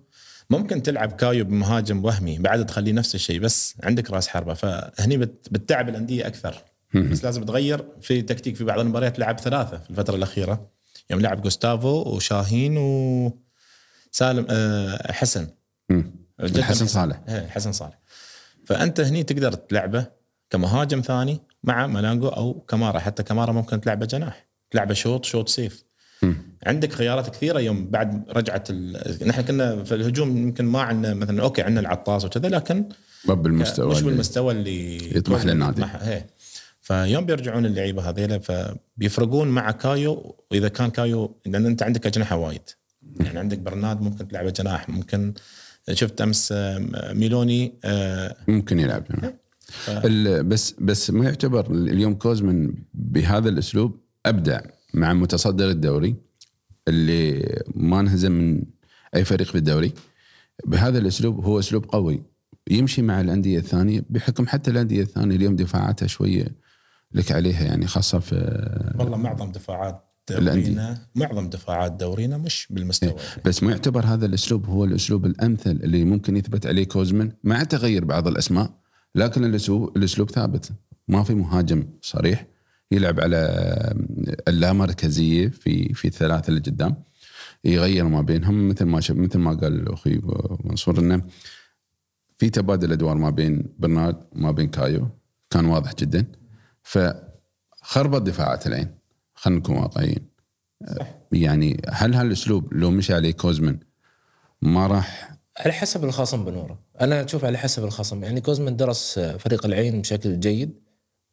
ممكن 0.51 0.83
تلعب 0.83 1.13
كايو 1.13 1.45
بمهاجم 1.45 2.05
وهمي 2.05 2.39
بعد 2.39 2.67
تخليه 2.67 2.93
نفس 2.93 3.15
الشيء 3.15 3.41
بس 3.41 3.75
عندك 3.83 4.11
راس 4.11 4.29
حربة. 4.29 4.55
فهني 4.55 5.17
بت- 5.17 5.49
بتتعب 5.51 5.89
الأندية 5.89 6.27
أكثر. 6.27 6.63
بس 6.95 7.25
لازم 7.25 7.45
تغير 7.45 7.85
في 8.01 8.23
تكتيك 8.23 8.57
في 8.57 8.65
بعض 8.65 8.79
المباريات. 8.81 9.19
لعب 9.19 9.41
ثلاثة 9.41 9.79
في 9.79 9.91
الفترة 9.91 10.17
الأخيرة. 10.17 10.71
يوم 11.11 11.21
لعب 11.21 11.43
جوستافو 11.43 11.89
وشاهين 11.89 12.77
وسالم 12.79 14.47
آه، 14.51 15.13
حسن. 15.13 15.47
حسن 16.61 16.87
صالح. 16.87 17.21
إيه 17.29 17.47
حسن 17.47 17.73
صالح. 17.73 17.99
فأنت 18.67 19.01
هني 19.01 19.23
تقدر 19.23 19.53
تلعبه 19.53 20.07
كمهاجم 20.51 21.01
ثاني 21.01 21.41
مع 21.65 21.87
ملانجو 21.87 22.29
أو 22.29 22.53
كمارا. 22.69 22.99
حتى 22.99 23.23
كمارا 23.23 23.53
ممكن 23.53 23.81
تلعبه 23.81 24.07
جناح 24.07 24.47
تلعبه 24.71 24.95
شوط 24.95 25.25
شوط 25.25 25.49
سيف. 25.49 25.85
مم. 26.23 26.37
عندك 26.67 26.93
خيارات 26.93 27.31
كثيرة 27.31 27.59
يوم 27.61 27.91
بعد 27.91 28.25
رجعت 28.31 28.71
ال... 28.71 29.29
نحن 29.29 29.41
كنا 29.43 29.85
في 29.85 29.95
الهجوم 29.95 30.37
يمكن 30.37 30.65
ما 30.65 30.83
عندنا 30.83 31.15
مثلا 31.15 31.43
okay 31.43 31.63
عندنا 31.63 31.81
العطاس 31.81 32.25
وكذا 32.25 32.49
لكن 32.49 32.89
ما 33.29 33.35
بالمستوى 33.35 33.91
مش 33.91 34.03
بالمستوى 34.03 34.53
اللي 34.53 34.97
يطمح 35.17 35.45
للنادي. 35.45 35.83
يطمح- 35.83 36.03
إيه. 36.03 36.27
فيوم 36.85 37.27
بيرجعون 37.27 37.67
اللعيبة 37.67 38.09
هذيلا 38.09 38.39
فبيفرقون 38.39 39.49
مع 39.49 39.71
كايو 39.71 40.37
وإذا 40.51 40.69
كان 40.69 40.91
كايو 40.91 41.37
لأن 41.47 41.67
أنت 41.67 41.83
عندك 41.83 42.07
اجنحه 42.07 42.37
وايد. 42.37 42.61
يعني 43.21 43.39
عندك 43.39 43.59
برناد 43.59 44.01
ممكن 44.03 44.29
تلعبه 44.29 44.51
جناح 44.51 44.89
ممكن 44.89 45.35
شفت 45.93 46.21
أمس 46.21 46.53
آه، 46.53 47.13
ميلوني 47.13 47.75
آه، 47.85 48.37
ممكن 48.49 48.79
يلعب 48.81 49.05
هنا. 49.11 49.35
ال- 49.89 50.45
بس 50.45 50.75
بس 50.79 51.11
ما 51.11 51.25
يعتبر 51.25 51.71
اليوم 51.71 52.15
كوزمن 52.15 52.75
بهذا 52.95 53.49
الأسلوب 53.49 54.01
أبدع 54.27 54.61
مع 54.95 55.13
متصدر 55.13 55.71
الدوري 55.71 56.15
اللي 56.89 57.63
ما 57.75 58.01
انهزم 58.01 58.33
من 58.33 58.63
أي 59.17 59.25
فريق 59.25 59.47
في 59.47 59.55
الدوري 59.55 59.93
بهذا 60.67 60.99
الأسلوب 60.99 61.45
هو 61.45 61.59
أسلوب 61.59 61.85
قوي. 61.87 62.23
يمشي 62.71 63.03
مع 63.03 63.21
الأندية 63.21 63.59
الثانية 63.59 64.05
بحكم 64.11 64.47
حتى 64.47 64.71
الأندية 64.71 65.03
الثانية 65.03 65.37
اليوم 65.37 65.57
دفاعاتها 65.57 66.07
شوية 66.07 66.64
لك 67.15 67.33
عليها 67.33 67.65
يعني 67.65 67.87
خاصة 67.87 68.19
في 68.19 68.35
والله 68.99 69.17
معظم 69.17 69.53
دفاعات. 69.53 70.05
دورينا 70.31 70.99
معظم 71.15 71.51
دفاعات 71.51 71.93
دورينا 71.93 72.39
مش 72.39 72.67
بالمستوى 72.71 73.15
بس 73.45 73.63
ما 73.63 73.71
يعتبر 73.71 74.05
هذا 74.07 74.27
الأسلوب 74.27 74.67
هو 74.67 74.85
الأسلوب 74.85 75.27
الأمثل 75.27 75.71
اللي 75.71 76.05
ممكن 76.05 76.37
يثبت 76.37 76.67
عليه 76.67 76.85
كوزمن 76.85 77.33
مع 77.45 77.63
تغير 77.63 78.05
بعض 78.05 78.29
الأسماء 78.29 78.71
لكن 79.15 79.45
الأسلوب 79.45 79.97
الأسلوب 79.97 80.31
ثابت. 80.31 80.71
ما 81.09 81.23
في 81.23 81.35
مهاجم 81.35 81.87
صريح 82.03 82.47
يلعب 82.91 83.21
على 83.21 83.39
اللامركزية 84.49 85.49
في 85.49 85.95
في 85.95 86.09
الثلاثة 86.09 86.49
اللي 86.49 86.61
قدام. 86.61 86.95
يغير 87.65 88.05
ما 88.05 88.21
بينهم 88.21 88.69
مثل 88.69 88.85
ما 88.85 89.01
شف 89.01 89.15
مثل 89.17 89.39
ما 89.39 89.55
قال 89.55 89.93
أخوي 89.93 90.21
منصور 90.65 90.99
إنه 90.99 91.23
في 92.39 92.51
تبادل 92.51 92.93
أدوار 92.93 93.17
ما 93.17 93.31
بين 93.31 93.75
برنارد 93.79 94.17
وما 94.33 94.51
بين 94.51 94.69
كايو. 94.69 95.09
كان 95.51 95.65
واضح 95.65 95.95
جدا. 95.95 96.27
فخربط 96.85 98.23
دفاعات 98.23 98.67
العين. 98.67 98.95
خلينا 99.35 99.61
نكون 99.61 99.77
واقعيين. 99.77 100.29
يعني 101.33 101.83
هل 101.89 102.15
هالأسلوب 102.15 102.75
لو 102.75 102.91
مشى 102.91 103.15
عليه 103.15 103.33
كوزمن 103.33 103.79
ما 104.63 104.87
راح 104.87 105.37
على 105.59 105.73
حسب 105.73 106.05
الخصم 106.05 106.45
بنوره 106.45 106.79
أنا 107.01 107.25
أشوف 107.25 107.45
على 107.45 107.59
حسب 107.59 107.85
الخصم. 107.85 108.25
يعني 108.25 108.41
كوزمان 108.41 108.77
درس 108.77 109.19
فريق 109.19 109.67
العين 109.67 110.01
بشكل 110.01 110.41
جيد 110.41 110.81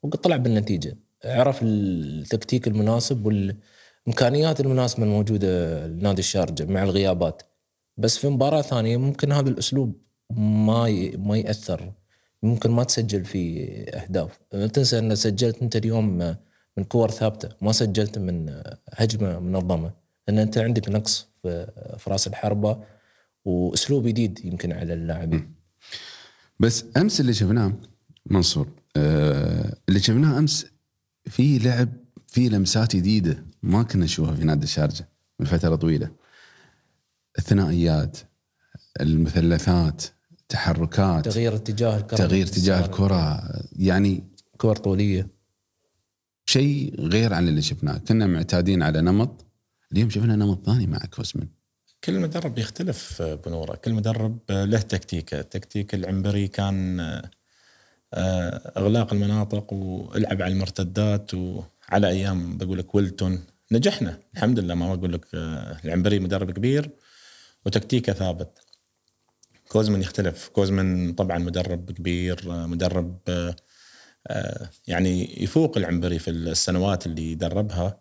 وطلع 0.03 0.37
بالنتيجة. 0.37 0.97
عرف 1.25 1.59
التكتيك 1.63 2.67
المناسب 2.67 3.25
والإمكانيات 3.25 4.59
المناسبة 4.59 5.03
الموجودة 5.03 5.87
لنادي 5.87 6.19
الشارجة 6.19 6.65
مع 6.65 6.83
الغيابات. 6.83 7.41
بس 7.97 8.17
في 8.17 8.27
مباراة 8.27 8.61
ثانية 8.61 8.97
ممكن 8.97 9.31
هذا 9.31 9.49
الأسلوب 9.49 10.01
ما 10.37 10.87
ي... 10.87 11.17
ما 11.17 11.37
يأثر. 11.37 11.93
ممكن 12.43 12.71
ما 12.71 12.83
تسجل 12.83 13.25
في 13.25 13.65
أهداف. 13.95 14.39
لا 14.53 14.67
تنسى 14.67 14.99
أن 14.99 15.15
سجلت 15.15 15.61
أنت 15.61 15.75
اليوم 15.75 16.17
من 16.77 16.83
كور 16.83 17.11
ثابتة 17.11 17.49
ما 17.61 17.71
سجلت 17.71 18.17
من 18.17 18.61
هجمة 18.93 19.39
منظمة. 19.39 19.91
لأن 20.27 20.39
أنت 20.39 20.57
عندك 20.57 20.89
نقص 20.89 21.27
في 21.41 22.03
رأس 22.07 22.27
الحربة 22.27 22.83
وأسلوب 23.45 24.07
جديد 24.07 24.45
يمكن 24.45 24.71
على 24.71 24.93
اللاعبين. 24.93 25.53
بس 26.59 26.85
أمس 26.97 27.21
اللي 27.21 27.33
شفناه 27.33 27.73
منصور 28.25 28.67
آه 28.97 29.77
اللي 29.89 29.99
شفناه 29.99 30.39
أمس 30.39 30.65
في 31.25 31.59
لعب 31.59 31.89
في 32.27 32.49
لمسات 32.49 32.95
جديدة 32.95 33.45
ما 33.63 33.83
كنا 33.83 34.05
نشوفها 34.05 34.35
في 34.35 34.43
نادي 34.43 34.63
الشارجة 34.63 35.09
من 35.39 35.45
فترة 35.45 35.75
طويلة. 35.75 36.11
الثنائيات 37.37 38.17
المثلثات 39.01 40.03
تحركات 40.51 41.25
تغيير 41.25 41.55
اتجاه 41.55 41.97
الكرة. 41.97 42.17
تغيير 42.17 42.47
اتجاه 42.47 42.85
الكرة. 42.85 43.41
يعني 43.75 44.23
كور 44.57 44.75
طولية. 44.75 45.27
شيء 46.45 46.95
غير 46.99 47.33
عن 47.33 47.47
اللي 47.47 47.61
شفناه. 47.61 47.97
كنا 47.97 48.27
معتادين 48.27 48.83
على 48.83 49.01
نمط. 49.01 49.45
اليوم 49.91 50.09
شفنا 50.09 50.35
نمط 50.35 50.65
ثاني 50.65 50.87
مع 50.87 50.97
كوزمن 50.97 51.47
كل 52.03 52.19
مدرب 52.19 52.57
يختلف 52.57 53.21
بنورة. 53.21 53.75
كل 53.75 53.93
مدرب 53.93 54.39
له 54.49 54.79
تكتيكه. 54.79 55.41
تكتيك 55.41 55.93
العنبري 55.93 56.47
كان 56.47 56.99
آه، 58.13 58.71
أغلاق 58.77 59.13
المناطق 59.13 59.73
وألعب 59.73 60.41
على 60.41 60.53
المرتدات 60.53 61.33
وعلى 61.33 62.07
أيام 62.07 62.57
بقول 62.57 62.77
لك 62.77 62.95
ويلتون. 62.95 63.39
نجحنا. 63.71 64.17
الحمد 64.33 64.59
لله 64.59 64.75
ما 64.75 64.93
أقول 64.93 65.13
لك 65.13 65.25
آه، 65.33 65.77
العنبري 65.85 66.19
مدرب 66.19 66.51
كبير 66.51 66.89
وتكتيكه 67.65 68.13
ثابت. 68.13 68.70
كوزمن 69.71 70.01
يختلف. 70.01 70.47
كوزمن 70.47 71.13
طبعا 71.13 71.37
مدرب 71.37 71.91
كبير 71.91 72.41
مدرب 72.47 73.17
آه، 74.27 74.69
يعني 74.87 75.43
يفوق 75.43 75.77
العنبري 75.77 76.19
في 76.19 76.29
السنوات 76.29 77.05
اللي 77.05 77.35
دربها 77.35 77.99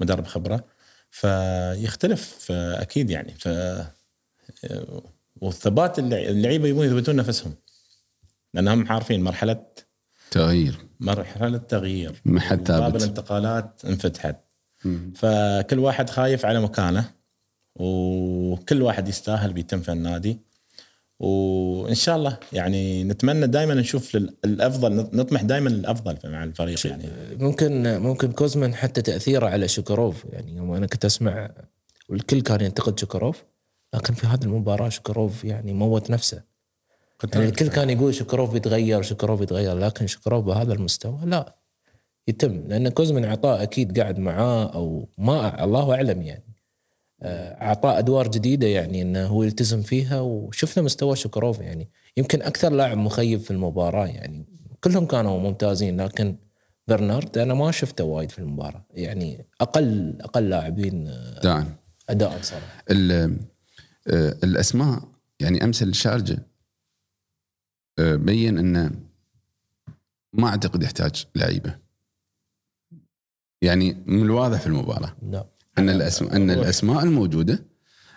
مدرب 0.00 0.26
خبرة. 0.26 0.64
فيختلف 1.10 2.52
أكيد 2.52 3.10
يعني. 3.10 3.34
ف 3.38 3.48
آه، 3.48 5.02
والثبات 5.40 5.98
اللع- 5.98 6.28
اللعيبة 6.28 6.68
يبون 6.68 6.86
يثبتون 6.86 7.16
نفسهم. 7.16 7.54
لأنهم 8.54 8.92
عارفين 8.92 9.22
مرحلة 9.22 9.66
تغيير. 10.30 10.78
مرحلة 11.00 11.58
تغيير. 11.58 12.20
ما 12.24 12.40
حد 12.40 12.68
ثابت. 12.68 13.02
الانتقالات 13.02 13.82
انفتحت. 13.84 14.36
فكل 15.14 15.78
واحد 15.78 16.10
خايف 16.10 16.44
على 16.46 16.60
مكانه 16.60 17.10
وكل 17.74 18.82
واحد 18.82 19.08
يستاهل 19.08 19.52
بيتم 19.52 19.80
في 19.82 19.92
النادي. 19.92 20.49
وإن 21.20 21.94
شاء 21.94 22.16
الله 22.16 22.38
يعني 22.52 23.04
نتمنى 23.04 23.46
دائما 23.46 23.74
نشوف 23.74 24.16
الأفضل 24.16 24.96
نطمح 24.96 25.42
دائما 25.42 25.68
للأفضل 25.68 26.16
مع 26.24 26.44
الفريق 26.44 26.86
يعني. 26.86 27.04
ممكن 27.38 27.98
ممكن 27.98 28.32
كوزمان 28.32 28.74
حتى 28.74 29.02
تأثيره 29.02 29.46
على 29.46 29.68
شوكروف 29.68 30.24
يعني 30.32 30.56
يوم 30.56 30.72
أنا 30.72 30.86
كنت 30.86 31.04
أسمع 31.04 31.50
والكل 32.08 32.40
كان 32.40 32.60
ينتقد 32.60 32.98
شوكروف 32.98 33.44
لكن 33.94 34.14
في 34.14 34.26
هذه 34.26 34.42
المباراة 34.42 34.88
شوكروف 34.88 35.44
يعني 35.44 35.72
موت 35.72 36.10
نفسه. 36.10 36.42
يعني 37.34 37.48
الكل 37.48 37.68
كان 37.68 37.90
يقول 37.90 38.14
شوكروف 38.14 38.52
بيتغير 38.52 39.02
شوكروف 39.02 39.40
بيتغير 39.40 39.78
لكن 39.78 40.06
شوكروف 40.06 40.44
بهذا 40.44 40.72
المستوى 40.72 41.18
لا 41.24 41.56
يتم. 42.28 42.64
لأن 42.68 42.88
كوزمان 42.88 43.24
اعطاه 43.24 43.62
أكيد 43.62 43.98
قاعد 44.00 44.18
معاه 44.18 44.74
أو 44.74 45.08
ما 45.18 45.64
الله 45.64 45.94
أعلم 45.94 46.22
يعني. 46.22 46.49
أعطاه 47.22 47.98
أدوار 47.98 48.28
جديدة 48.28 48.66
يعني 48.66 49.02
إنه 49.02 49.26
هو 49.26 49.42
يلتزم 49.42 49.82
فيها 49.82 50.20
وشفنا 50.20 50.82
مستوى 50.82 51.16
شوكروف 51.16 51.58
يعني. 51.58 51.90
يمكن 52.16 52.42
أكثر 52.42 52.72
لاعب 52.72 52.98
مخيب 52.98 53.40
في 53.40 53.50
المباراة 53.50 54.06
يعني. 54.06 54.46
كلهم 54.84 55.06
كانوا 55.06 55.38
ممتازين 55.40 56.00
لكن 56.00 56.36
برنارد 56.88 57.38
أنا 57.38 57.54
ما 57.54 57.70
شفته 57.70 58.04
وايد 58.04 58.30
في 58.30 58.38
المباراة. 58.38 58.86
يعني 58.90 59.46
أقل 59.60 60.18
أقل 60.20 60.48
لاعبين 60.48 61.08
آه، 61.08 61.40
دائما 61.40 61.76
اداء 62.08 62.42
صراحة. 62.42 62.84
آه، 62.90 64.36
الأسماء 64.44 65.08
يعني 65.40 65.64
أمس 65.64 65.82
الشارجة 65.82 66.38
آه، 67.98 68.16
بين 68.16 68.58
إنه 68.58 68.90
ما 70.32 70.48
أعتقد 70.48 70.82
يحتاج 70.82 71.26
لعيبة. 71.36 71.78
يعني 73.62 74.02
من 74.06 74.22
الواضح 74.22 74.60
في 74.60 74.66
المباراة. 74.66 75.16
لا 75.22 75.46
أن 75.78 75.88
الاسماء 75.88 76.36
أن 76.36 76.50
الأسماء 76.50 77.04
الموجودة 77.04 77.64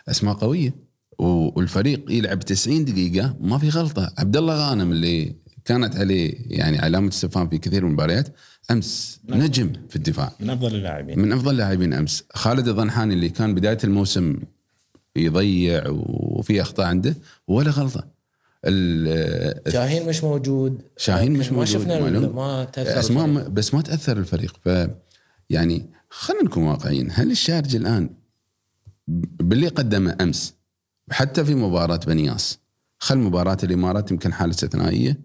أسماء 0.10 0.33
قوية. 0.36 0.75
والفريق 1.19 2.12
يلعب 2.12 2.39
90 2.39 2.86
دقيقة 2.86 3.36
ما 3.39 3.57
في 3.57 3.69
غلطة. 3.69 4.13
عبد 4.17 4.38
الله 4.38 4.69
غانم 4.69 4.91
اللي 4.91 5.36
كانت 5.65 5.95
عليه 5.95 6.33
يعني 6.48 6.79
علامة 6.79 7.07
استفهام 7.10 7.50
في 7.50 7.57
كثير 7.57 7.81
من 7.83 7.88
المباريات 7.88 8.27
أمس 8.72 9.19
نجم 9.29 9.72
في 9.89 9.95
الدفاع. 9.95 10.31
من 10.39 10.50
أفضل 10.50 10.75
اللاعبين. 10.75 11.19
من 11.19 11.31
أفضل 11.31 11.51
اللاعبين 11.51 11.93
أمس. 11.93 12.24
خالد 12.33 12.67
الضنحاني 12.67 13.13
اللي 13.13 13.29
كان 13.29 13.55
بداية 13.55 13.77
الموسم 13.83 14.39
يضيع 15.15 15.83
وفي 15.89 16.62
أخطاء 16.62 16.86
عنده 16.86 17.15
ولا 17.48 17.72
غلطة. 17.72 18.07
شاهين 19.72 20.07
مش 20.07 20.24
موجود. 20.24 20.81
شاهين 20.98 21.31
مش 21.33 21.48
ما 21.51 21.57
موجود، 21.57 21.67
شفنا 21.74 22.00
معلوم. 22.00 22.36
ما 22.36 22.63
تأثر 22.63 23.00
أسماء 23.00 23.25
الفريق. 23.25 23.43
ما- 23.43 23.50
بس 23.53 23.74
ما 23.74 23.81
تأثر 23.81 24.17
الفريق. 24.17 24.55
ف 24.65 24.88
يعني 25.50 25.86
خلينا 26.13 26.43
نكون 26.43 26.63
واقعيين. 26.63 27.12
هل 27.12 27.32
الشارجه 27.32 27.77
الآن 27.77 28.10
باللي 29.08 29.67
قدمه 29.67 30.17
أمس 30.22 30.53
حتى 31.12 31.46
في 31.46 31.55
مباراة 31.55 31.98
بنياس 31.98 32.60
خل 33.00 33.17
مباراة 33.17 33.58
الإمارات 33.63 34.12
يمكن 34.12 34.34
حالة 34.34 34.51
استثنائيه 34.51 35.20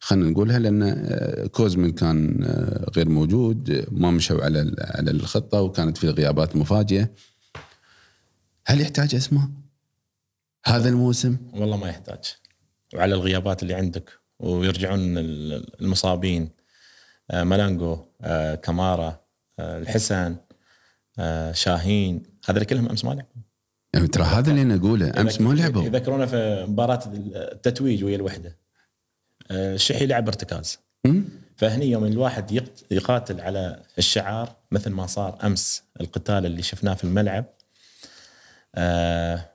خلينا 0.00 0.30
نقولها 0.30 0.58
لأن 0.58 0.82
آه، 0.82 1.46
كوزمن 1.46 1.92
كان 1.92 2.44
آه، 2.44 2.90
غير 2.96 3.08
موجود 3.08 3.86
ما 3.90 4.10
مشوا 4.10 4.44
على 4.44 4.74
على 4.80 5.10
الخطة 5.10 5.60
وكانت 5.60 5.96
في 5.98 6.08
غيابات 6.08 6.56
مفاجئة. 6.56 7.08
هل 8.66 8.80
يحتاج 8.80 9.14
أسماء؟ 9.14 9.48
هذا 10.66 10.88
الموسم؟ 10.88 11.36
والله 11.52 11.76
ما 11.76 11.88
يحتاج. 11.88 12.24
وعلى 12.94 13.14
الغيابات 13.14 13.62
اللي 13.62 13.74
عندك 13.74 14.10
ويرجعون 14.38 15.18
ال- 15.18 15.80
المصابين. 15.80 16.48
آه، 17.30 17.44
ملانجو 17.44 17.98
كمارا 18.62 19.21
الحسن 19.60 20.36
آه، 21.18 21.52
شاهين 21.52 22.22
هذول 22.48 22.64
كلهم 22.64 22.88
أمس 22.88 23.04
ما 23.04 23.10
لعبوا. 23.10 23.42
يعني 23.94 24.08
ترى 24.08 24.24
هذا 24.24 24.50
اللي 24.50 24.62
أنا 24.62 24.74
أقوله 24.74 25.20
أمس 25.20 25.40
ما 25.40 25.54
لعبوا. 25.54 25.82
يذكرونا 25.84 26.26
في 26.26 26.66
مباراة 26.68 27.00
التتويج 27.06 28.04
ويا 28.04 28.16
الوحدة. 28.16 28.56
آه، 29.50 29.74
الشحي 29.74 30.06
لعب 30.06 30.28
ارتكاز؟ 30.28 30.78
فهني 31.56 31.90
يوم 31.90 32.04
الواحد 32.04 32.62
يقاتل 32.90 33.40
على 33.40 33.82
الشعار 33.98 34.56
مثل 34.70 34.90
ما 34.90 35.06
صار 35.06 35.38
أمس 35.44 35.82
القتال 36.00 36.46
اللي 36.46 36.62
شفناه 36.62 36.94
في 36.94 37.04
الملعب. 37.04 37.44
آه 38.74 39.50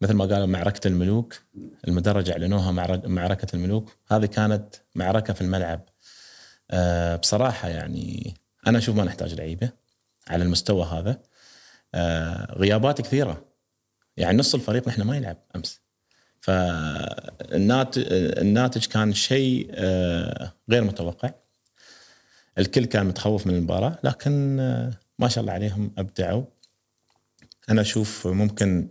مثل 0.00 0.14
ما 0.14 0.24
قالوا 0.24 0.46
معركة 0.46 0.88
الملوك 0.88 1.40
المدرج 1.88 2.30
أعلنوها 2.30 2.72
معرك- 2.72 3.06
معركة 3.06 3.56
الملوك. 3.56 3.96
هذه 4.10 4.26
كانت 4.26 4.74
معركة 4.94 5.32
في 5.32 5.40
الملعب. 5.40 5.80
آه 6.70 7.16
بصراحة 7.16 7.68
يعني 7.68 8.34
أنا 8.66 8.78
أشوف 8.78 8.96
ما 8.96 9.04
نحتاج 9.04 9.34
لعيبة 9.34 9.70
على 10.28 10.44
المستوى 10.44 10.84
هذا. 10.84 11.20
آه 11.94 12.54
غيابات 12.58 13.00
كثيرة. 13.00 13.44
يعني 14.16 14.38
نص 14.38 14.54
الفريق 14.54 14.88
نحن 14.88 15.02
ما 15.02 15.16
يلعب 15.16 15.36
أمس. 15.56 15.80
فالناتج 16.40 18.04
الناتج 18.10 18.86
كان 18.86 19.14
شيء 19.14 19.70
آه، 19.70 20.52
غير 20.70 20.84
متوقع. 20.84 21.30
الكل 22.58 22.84
كان 22.84 23.06
متخوف 23.06 23.46
من 23.46 23.54
المباراة 23.54 23.98
لكن 24.04 24.60
آه، 24.60 24.90
ما 25.18 25.28
شاء 25.28 25.42
الله 25.42 25.52
عليهم 25.52 25.92
أبدعوا. 25.98 26.44
أنا 27.70 27.80
أشوف 27.80 28.26
ممكن 28.26 28.88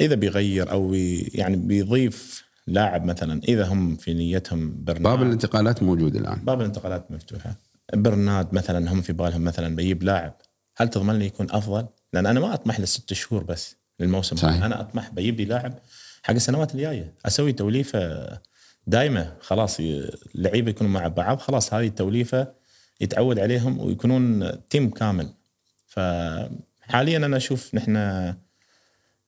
إذا 0.00 0.14
بيغير 0.14 0.70
أو 0.70 0.94
يعني 1.34 1.56
بيضيف 1.56 2.44
لاعب 2.66 3.04
مثلا 3.04 3.40
إذا 3.48 3.66
هم 3.66 3.96
في 3.96 4.14
نيتهم 4.14 4.84
برنامج. 4.84 5.18
باب 5.18 5.22
الانتقالات 5.22 5.82
موجود 5.82 6.16
الآن. 6.16 6.44
باب 6.44 6.60
الانتقالات 6.60 7.10
مفتوحة. 7.10 7.56
برناد 7.94 8.54
مثلا 8.54 8.92
هم 8.92 9.02
في 9.02 9.12
بالهم 9.12 9.44
مثلا 9.44 9.76
بيجيب 9.76 10.02
لاعب. 10.02 10.34
هل 10.76 10.88
تضمن 10.88 11.18
لي 11.18 11.26
يكون 11.26 11.46
أفضل؟ 11.50 11.86
لأن 12.12 12.26
أنا 12.26 12.40
ما 12.40 12.54
أطمح 12.54 12.80
لست 12.80 13.12
شهور 13.12 13.44
بس 13.44 13.76
للموسم. 14.00 14.36
صحيح. 14.36 14.62
أنا 14.64 14.80
أطمح 14.80 15.10
بيجيب 15.10 15.40
لي 15.40 15.44
لاعب 15.44 15.78
حق 16.22 16.34
السنوات 16.34 16.74
الجاية. 16.74 17.14
أسوي 17.26 17.52
توليفة 17.52 18.28
دائمه 18.86 19.32
خلاص 19.40 19.80
اللعيبه 20.34 20.70
يكونوا 20.70 20.92
مع 20.92 21.08
بعض. 21.08 21.38
خلاص 21.38 21.74
هذه 21.74 21.86
التوليفة 21.86 22.52
يتعود 23.00 23.38
عليهم 23.38 23.80
ويكونون 23.80 24.52
تيم 24.68 24.90
كامل. 24.90 25.28
فحاليا 25.86 27.16
أنا 27.16 27.36
أشوف 27.36 27.74
نحن 27.74 27.96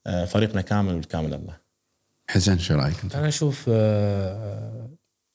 آه، 0.07 0.25
فريقنا 0.25 0.61
كامل 0.61 0.95
والكامل 0.95 1.35
الله. 1.35 1.57
حسن 2.31 2.59
شو 2.59 2.75
رأيك 2.75 2.97
أنت؟ 3.05 3.17
أنا 3.17 3.29
أشوف 3.29 3.65
آه، 3.69 4.91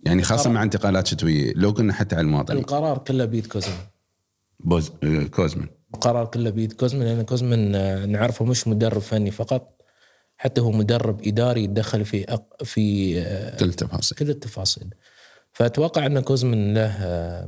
يعني 0.05 0.23
خاصة 0.23 0.49
مع 0.49 0.63
انتقالات 0.63 1.07
شتوية. 1.07 1.53
لو 1.55 1.73
كنا 1.73 1.93
حتى 1.93 2.15
على 2.15 2.25
المواطن. 2.25 2.57
القرار 2.57 2.97
كله 2.97 3.25
بيد 3.25 3.47
كوزمن. 3.47 3.77
بوز 4.59 4.91
آه، 5.03 5.23
كوزمن. 5.23 5.67
القرار 5.93 6.25
كله 6.25 6.49
بيد 6.49 6.73
كوزمن 6.73 7.03
لأن 7.05 7.21
كوزمن 7.21 7.75
آه، 7.75 8.05
نعرفه 8.05 8.45
مش 8.45 8.67
مدرب 8.67 9.01
فني 9.01 9.31
فقط 9.31 9.81
حتى 10.37 10.61
هو 10.61 10.71
مدرب 10.71 11.27
إداري 11.27 11.63
يتدخل 11.63 12.05
في 12.05 12.23
أق... 12.23 12.63
في 12.63 13.13
آه، 13.21 13.57
كل 13.57 13.65
التفاصيل. 13.65 14.17
كل 14.17 14.29
التفاصيل. 14.29 14.89
فأتوقع 15.51 16.05
أن 16.05 16.19
كوزمن 16.19 16.73
له 16.73 16.97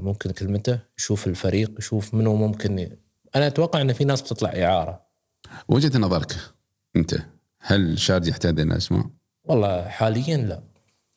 ممكن 0.01 0.31
كلمته 0.31 0.79
يشوف 0.97 1.27
الفريق 1.27 1.71
يشوف 1.79 2.13
منو 2.13 2.35
ممكن. 2.35 2.97
أنا 3.35 3.47
أتوقع 3.47 3.81
أن 3.81 3.93
في 3.93 4.05
ناس 4.05 4.21
بتطلع 4.21 4.49
إعارة. 4.49 5.05
وجهة 5.67 5.97
نظرك 5.97 6.35
أنت 6.95 7.15
هل 7.59 7.91
الشارج 7.91 8.27
يحتاج 8.27 8.59
إلى 8.59 8.77
أسماء؟ 8.77 9.05
والله 9.43 9.87
حاليا 9.87 10.37
لا. 10.37 10.63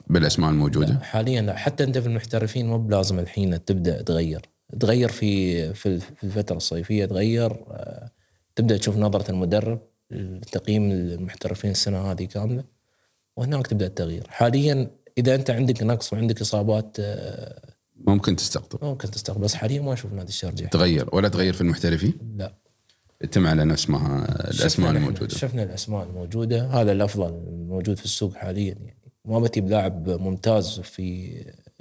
بالأسماء 0.08 0.50
الموجودة؟ 0.50 0.98
حاليا 1.02 1.42
لا. 1.42 1.56
حتى 1.56 1.84
أنت 1.84 1.98
في 1.98 2.06
المحترفين 2.06 2.66
مو 2.66 2.78
بلازم 2.78 3.18
الحين 3.18 3.64
تبدأ 3.64 4.02
تغير. 4.02 4.42
تغير 4.80 5.08
في 5.08 5.74
في 5.74 6.00
الفترة 6.24 6.56
الصيفية 6.56 7.04
تغير. 7.04 7.52
آه، 7.70 8.10
تبدأ 8.56 8.76
تشوف 8.76 8.96
نظرة 8.96 9.30
المدرب 9.30 9.80
تقييم 10.52 10.90
المحترفين 10.90 11.70
السنة 11.70 12.12
هذه 12.12 12.24
كاملة 12.24 12.64
وهناك 13.36 13.66
تبدأ 13.66 13.86
التغيير. 13.86 14.26
حاليا 14.28 14.90
إذا 15.18 15.34
أنت 15.34 15.50
عندك 15.50 15.82
نقص 15.82 16.12
وعندك 16.12 16.40
إصابات 16.40 16.96
آه، 17.00 17.74
ممكن 18.06 18.36
تستقطب. 18.36 18.84
ممكن 18.84 19.10
تستقبل 19.10 19.40
بس 19.40 19.54
حاليا 19.54 19.80
ما 19.80 19.92
أشوف 19.92 20.12
نادي 20.12 20.28
الشارجة. 20.28 20.66
تغير. 20.66 21.08
ولا 21.12 21.28
تغير 21.28 21.52
في 21.52 21.60
المحترفين؟ 21.60 22.14
لا. 22.36 22.54
تم 23.30 23.46
على 23.46 23.64
نفس 23.64 23.90
ما 23.90 24.24
الأسماء 24.50 24.90
الموجودة. 24.90 25.28
شفنا 25.28 25.62
الأسماء 25.62 26.04
الموجودة. 26.06 26.66
هذا 26.66 26.92
الأفضل 26.92 27.28
الموجود 27.28 27.96
في 27.96 28.04
السوق 28.04 28.34
حاليا 28.34 28.74
يعني. 28.74 28.97
ما 29.28 29.40
بتي 29.40 29.60
بلاعب 29.60 30.08
ممتاز 30.08 30.80
في 30.80 31.34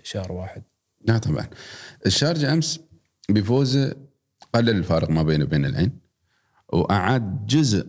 شهر 0.04 0.32
واحد. 0.32 0.64
لا 1.06 1.18
طبعا. 1.18 1.48
الشارجه 2.06 2.54
أمس 2.54 2.80
بفوزه 3.30 3.96
قلل 4.54 4.70
الفارق 4.70 5.10
ما 5.10 5.24
بينه 5.24 5.44
وبين 5.44 5.66
العين 5.66 6.00
وأعاد 6.74 7.46
جزء 7.46 7.88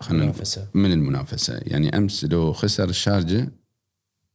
خلينا 0.00 0.24
نقول 0.24 0.34
منافسه 0.34 0.68
من 0.74 0.92
المنافسة. 0.92 1.60
يعني 1.62 1.96
أمس 1.96 2.24
لو 2.24 2.52
خسر 2.52 2.88
الشارجه 2.88 3.52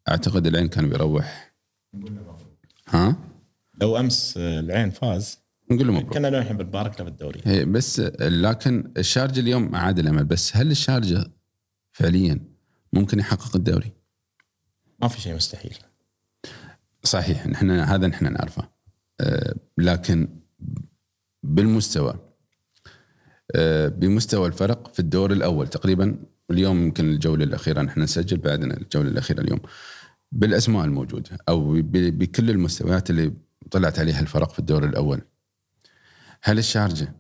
أعتقد 0.10 0.48
العين 0.48 0.68
كان 0.68 0.90
بيروح. 0.90 1.54
ها؟ 2.88 3.16
لو 3.82 3.98
أمس 3.98 4.34
العين 4.38 4.90
فاز 4.90 5.40
نقول 5.72 5.88
له 5.88 5.94
مبروك. 5.94 6.14
كنا 6.14 6.52
بنبارك 6.52 7.00
له 7.00 7.06
بالدوري 7.06 7.42
هي 7.44 7.66
بس 7.66 8.00
لكن 8.20 8.92
الشارجه 8.98 9.40
اليوم 9.40 9.76
اعاد 9.76 10.00
الأمل. 10.00 10.24
بس 10.26 10.58
هل 10.58 10.72
الشارجه 10.72 11.32
فعليا 11.92 12.40
ممكن 12.94 13.20
يحقق 13.20 13.56
الدوري؟ 13.56 14.03
ما 15.04 15.10
في 15.10 15.22
شيء 15.22 15.36
مستحيل. 15.36 15.78
صحيح 17.04 17.48
نحن 17.48 17.72
هذا 17.72 18.08
نحن 18.08 18.34
نعرفه. 18.34 18.70
أه، 19.22 19.56
لكن 19.78 20.40
بالمستوى 21.44 22.20
أه، 23.56 23.88
بمستوى 23.88 24.48
الفرق 24.48 24.94
في 24.94 25.00
الدور 25.00 25.32
الأول 25.32 25.68
تقريبا 25.68 26.20
اليوم 26.52 26.84
يمكن 26.84 27.10
الجولة 27.10 27.44
الأخيرة 27.44 27.82
نحن 27.82 28.02
نسجل 28.02 28.38
بعدنا 28.38 28.78
الجولة 28.78 29.10
الأخيرة 29.10 29.42
اليوم 29.42 29.60
بالأسماء 30.32 30.86
الموجودة 30.86 31.38
أو 31.50 31.82
بكل 31.84 32.50
المستويات 32.50 33.10
اللي 33.10 33.34
طلعت 33.72 34.00
عليها 34.00 34.20
الفرق 34.20 34.52
في 34.52 34.60
الدور 34.60 34.86
الأول. 34.86 35.22
هل 36.44 36.58
الشارجة 36.58 37.16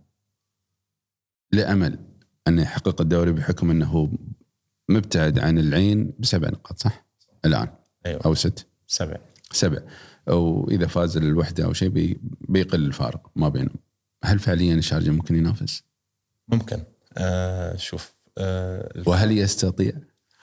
لأمل 1.51 1.99
انه 2.47 2.61
يحقق 2.61 3.01
الدوري 3.01 3.31
بحكم 3.31 3.71
أنه 3.71 4.17
مبتعد 4.89 5.39
عن 5.39 5.59
العين 5.59 6.13
بسبع 6.19 6.49
نقاط 6.49 6.79
صح؟ 6.79 7.02
الآن. 7.45 7.67
أيوه. 8.05 8.21
أو 8.25 8.33
ست. 8.33 8.67
سبع. 8.87 9.17
سبع. 9.51 9.79
أو 10.29 10.69
إذا 10.71 10.87
فاز 10.87 11.17
الوحدة 11.17 11.65
أو 11.65 11.73
شيء 11.73 11.89
بي 11.89 12.19
بيقل 12.41 12.85
الفارق 12.85 13.31
ما 13.35 13.49
بينهم. 13.49 13.75
هل 14.23 14.39
فعليا 14.39 14.75
الشارجه 14.75 15.09
ممكن 15.09 15.35
ينافس؟ 15.35 15.83
ممكن. 16.47 16.83
آه 17.17 17.75
شوف 17.75 18.13
آه 18.37 18.91
وهل 19.05 19.37
يستطيع؟ 19.37 19.93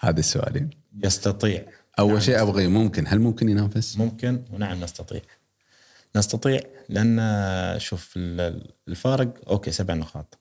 هذا 0.01 0.21
السؤالين 0.21 0.71
يستطيع. 1.05 1.67
أول 1.99 2.11
نعم. 2.11 2.21
شيء 2.21 2.43
أبغى 2.43 2.67
ممكن. 2.67 3.05
هل 3.07 3.19
ممكن 3.19 3.49
ينافس؟ 3.49 3.97
ممكن 3.97 4.45
ونعم 4.53 4.81
نستطيع. 4.81 5.21
نستطيع 6.17 6.61
لأن 6.89 7.19
آه، 7.21 7.79
شوف 7.79 8.15
ال- 8.17 8.73
الفارق 8.89 9.49
أوكي 9.51 9.71
سبع 9.71 9.95
نقاط. 9.95 10.39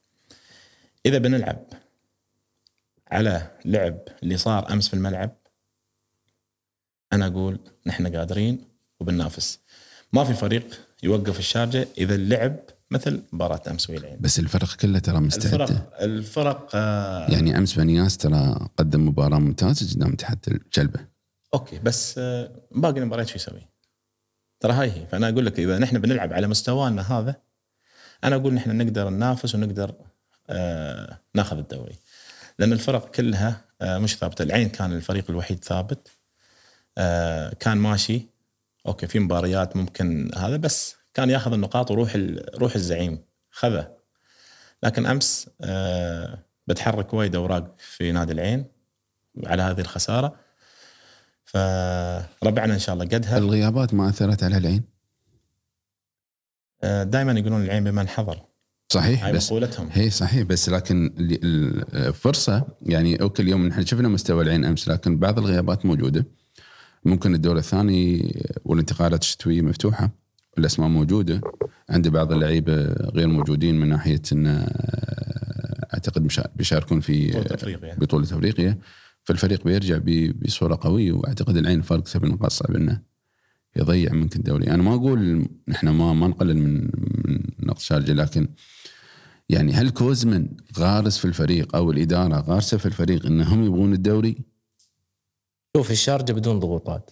إذا 1.06 1.18
بنلعب 1.18 1.66
على 3.12 3.52
لعب 3.66 4.00
اللي 4.24 4.38
صار 4.38 4.74
أمس 4.74 4.88
في 4.88 4.94
الملعب 4.94 5.36
أنا 7.14 7.28
أقول 7.28 7.60
نحن 7.86 8.16
قادرين 8.16 8.66
وبننافس. 9.00 9.60
ما 10.14 10.24
في 10.24 10.34
فريق 10.34 10.80
يوقف 11.04 11.40
الشارجة 11.40 11.88
إذا 11.98 12.16
اللعب 12.16 12.60
مثل 12.92 13.24
مباراة 13.32 13.62
أمس 13.68 13.90
ويا 13.90 14.00
العين 14.00 14.18
بس 14.20 14.40
الفرق 14.40 14.76
كله 14.76 15.00
ترى 15.00 15.20
مستعدة. 15.20 15.64
الفرق 15.64 16.02
الفرق 16.02 16.70
آه 16.76 17.32
يعني 17.32 17.58
أمس 17.58 17.74
بنياس 17.74 18.18
ترى 18.18 18.68
قدم 18.78 19.08
مباراة 19.08 19.40
ممتازة 19.40 19.96
قدام 19.96 20.14
اتحاد 20.14 20.40
كلباء. 20.48 21.00
okay 21.54 21.80
بس 21.80 22.16
آه 22.18 22.52
باقي 22.72 23.00
المباريات 23.00 23.28
شو 23.28 23.36
يسوي؟ 23.36 23.62
ترى 24.60 24.74
هاي 24.74 24.92
هي. 24.92 25.08
فأنا 25.08 25.30
أقول 25.30 25.46
لك 25.46 25.60
إذا 25.60 25.78
نحن 25.78 26.00
بنلعب 26.00 26.34
على 26.34 26.48
مستوانا 26.48 27.02
هذا 27.02 27.36
أنا 28.24 28.36
أقول 28.36 28.54
نحن 28.54 28.78
نقدر 28.78 29.10
ننافس 29.10 29.56
ونقدر 29.56 29.94
آه 30.50 31.20
ناخذ 31.36 31.58
الدوري. 31.58 31.96
لأن 32.60 32.74
الفرق 32.74 33.12
كلها 33.12 33.62
آه 33.82 33.98
مش 33.98 34.16
ثابتة. 34.16 34.44
العين 34.44 34.70
كان 34.70 34.94
الفريق 34.94 35.26
الوحيد 35.30 35.64
ثابت. 35.64 36.08
كان 37.60 37.78
ماشي. 37.78 38.28
okay 38.88 39.08
في 39.08 39.20
مباريات 39.20 39.76
ممكن 39.76 40.32
هذا 40.38 40.58
بس 40.58 40.96
كان 41.14 41.30
ياخذ 41.30 41.54
النقاط 41.54 41.92
وروح 41.92 42.18
روح 42.56 42.76
الزعيم 42.76 43.22
خذه. 43.52 43.92
لكن 44.84 45.06
أمس 45.06 45.50
آه 45.62 46.46
بتحرك 46.68 47.14
وايد 47.14 47.36
أوراق 47.36 47.76
في 47.78 48.12
نادي 48.12 48.34
العين 48.34 48.66
على 49.46 49.62
هذه 49.62 49.82
الخسارة. 49.82 50.36
فربعنا 51.46 52.74
إن 52.74 52.80
شاء 52.80 52.94
الله 52.94 53.06
قدها. 53.06 53.38
الغيابات 53.38 53.94
ما 53.94 54.10
أثرت 54.10 54.44
على 54.44 54.58
العين؟ 54.58 54.84
آه 56.84 57.04
دائما 57.04 57.32
يقولون 57.32 57.64
العين 57.64 57.84
بمن 57.84 58.08
حضر. 58.08 58.42
صحيح 58.94 59.26
هاي 59.26 59.34
بس 59.34 59.52
مقولتهم. 59.52 59.90
هي 59.92 60.10
صحيح 60.10 60.42
بس 60.42 60.70
لكن 60.70 61.14
الفرصه 61.94 62.68
يعني 62.82 63.22
أوكي 63.22 63.42
اليوم 63.42 63.68
نحن 63.68 63.86
شفنا 63.86 64.08
مستوى 64.08 64.44
العين 64.44 64.66
أمس 64.66 64.88
لكن 64.88 65.20
بعض 65.20 65.40
الغيابات 65.40 65.86
موجودة. 65.86 66.26
ممكن 67.06 67.36
الدور 67.36 67.58
الثاني 67.58 68.36
والانتقالات 68.66 69.22
الشتوية 69.22 69.62
مفتوحة 69.62 70.12
الأسماء 70.58 70.90
موجودة. 70.90 71.42
عندي 71.90 72.10
بعض 72.10 72.32
اللعيبة 72.32 72.84
غير 72.94 73.28
موجودين 73.28 73.80
من 73.80 73.90
ناحية 73.90 74.22
إن 74.34 74.68
أعتقد 75.94 76.28
بيشاركون 76.56 77.00
في 77.00 77.28
بطولة 77.28 77.56
أفريقيا. 77.56 77.96
بطولة 77.96 78.24
أفريقيا. 78.24 78.78
فالفريق 79.24 79.64
بيرجع 79.64 80.00
بصورة 80.46 80.80
قوية 80.82 81.12
وأعتقد 81.12 81.58
العين 81.58 81.82
فرق 81.82 82.08
سبع 82.08 82.28
نقاط 82.28 82.52
صعب 82.52 82.76
إنه 82.76 83.02
يضيع 83.76 84.14
ممكن 84.14 84.40
الدوري 84.40 84.68
أنا 84.68 84.84
ما 84.84 84.94
أقول 84.94 85.46
نحن 85.68 85.90
ما 85.90 86.14
ما 86.14 86.28
نقلل 86.28 86.58
من 86.58 86.90
من 87.26 87.40
نقص 87.60 87.84
شارجة 87.84 88.14
لكن 88.14 88.48
يعني 89.50 89.74
هل 89.74 89.90
كوزمن 89.90 90.48
غارس 90.80 91.18
في 91.18 91.26
الفريق 91.26 91.76
أو 91.76 91.92
الإدارة 91.92 92.40
غارسة 92.40 92.78
في 92.78 92.86
الفريق 92.86 93.26
إنهم 93.26 93.64
يبغون 93.64 93.94
الدوري؟ 93.94 94.38
شوف 95.78 95.92
الشارجة 95.92 96.34
بدون 96.34 96.60
ضغوطات. 96.60 97.12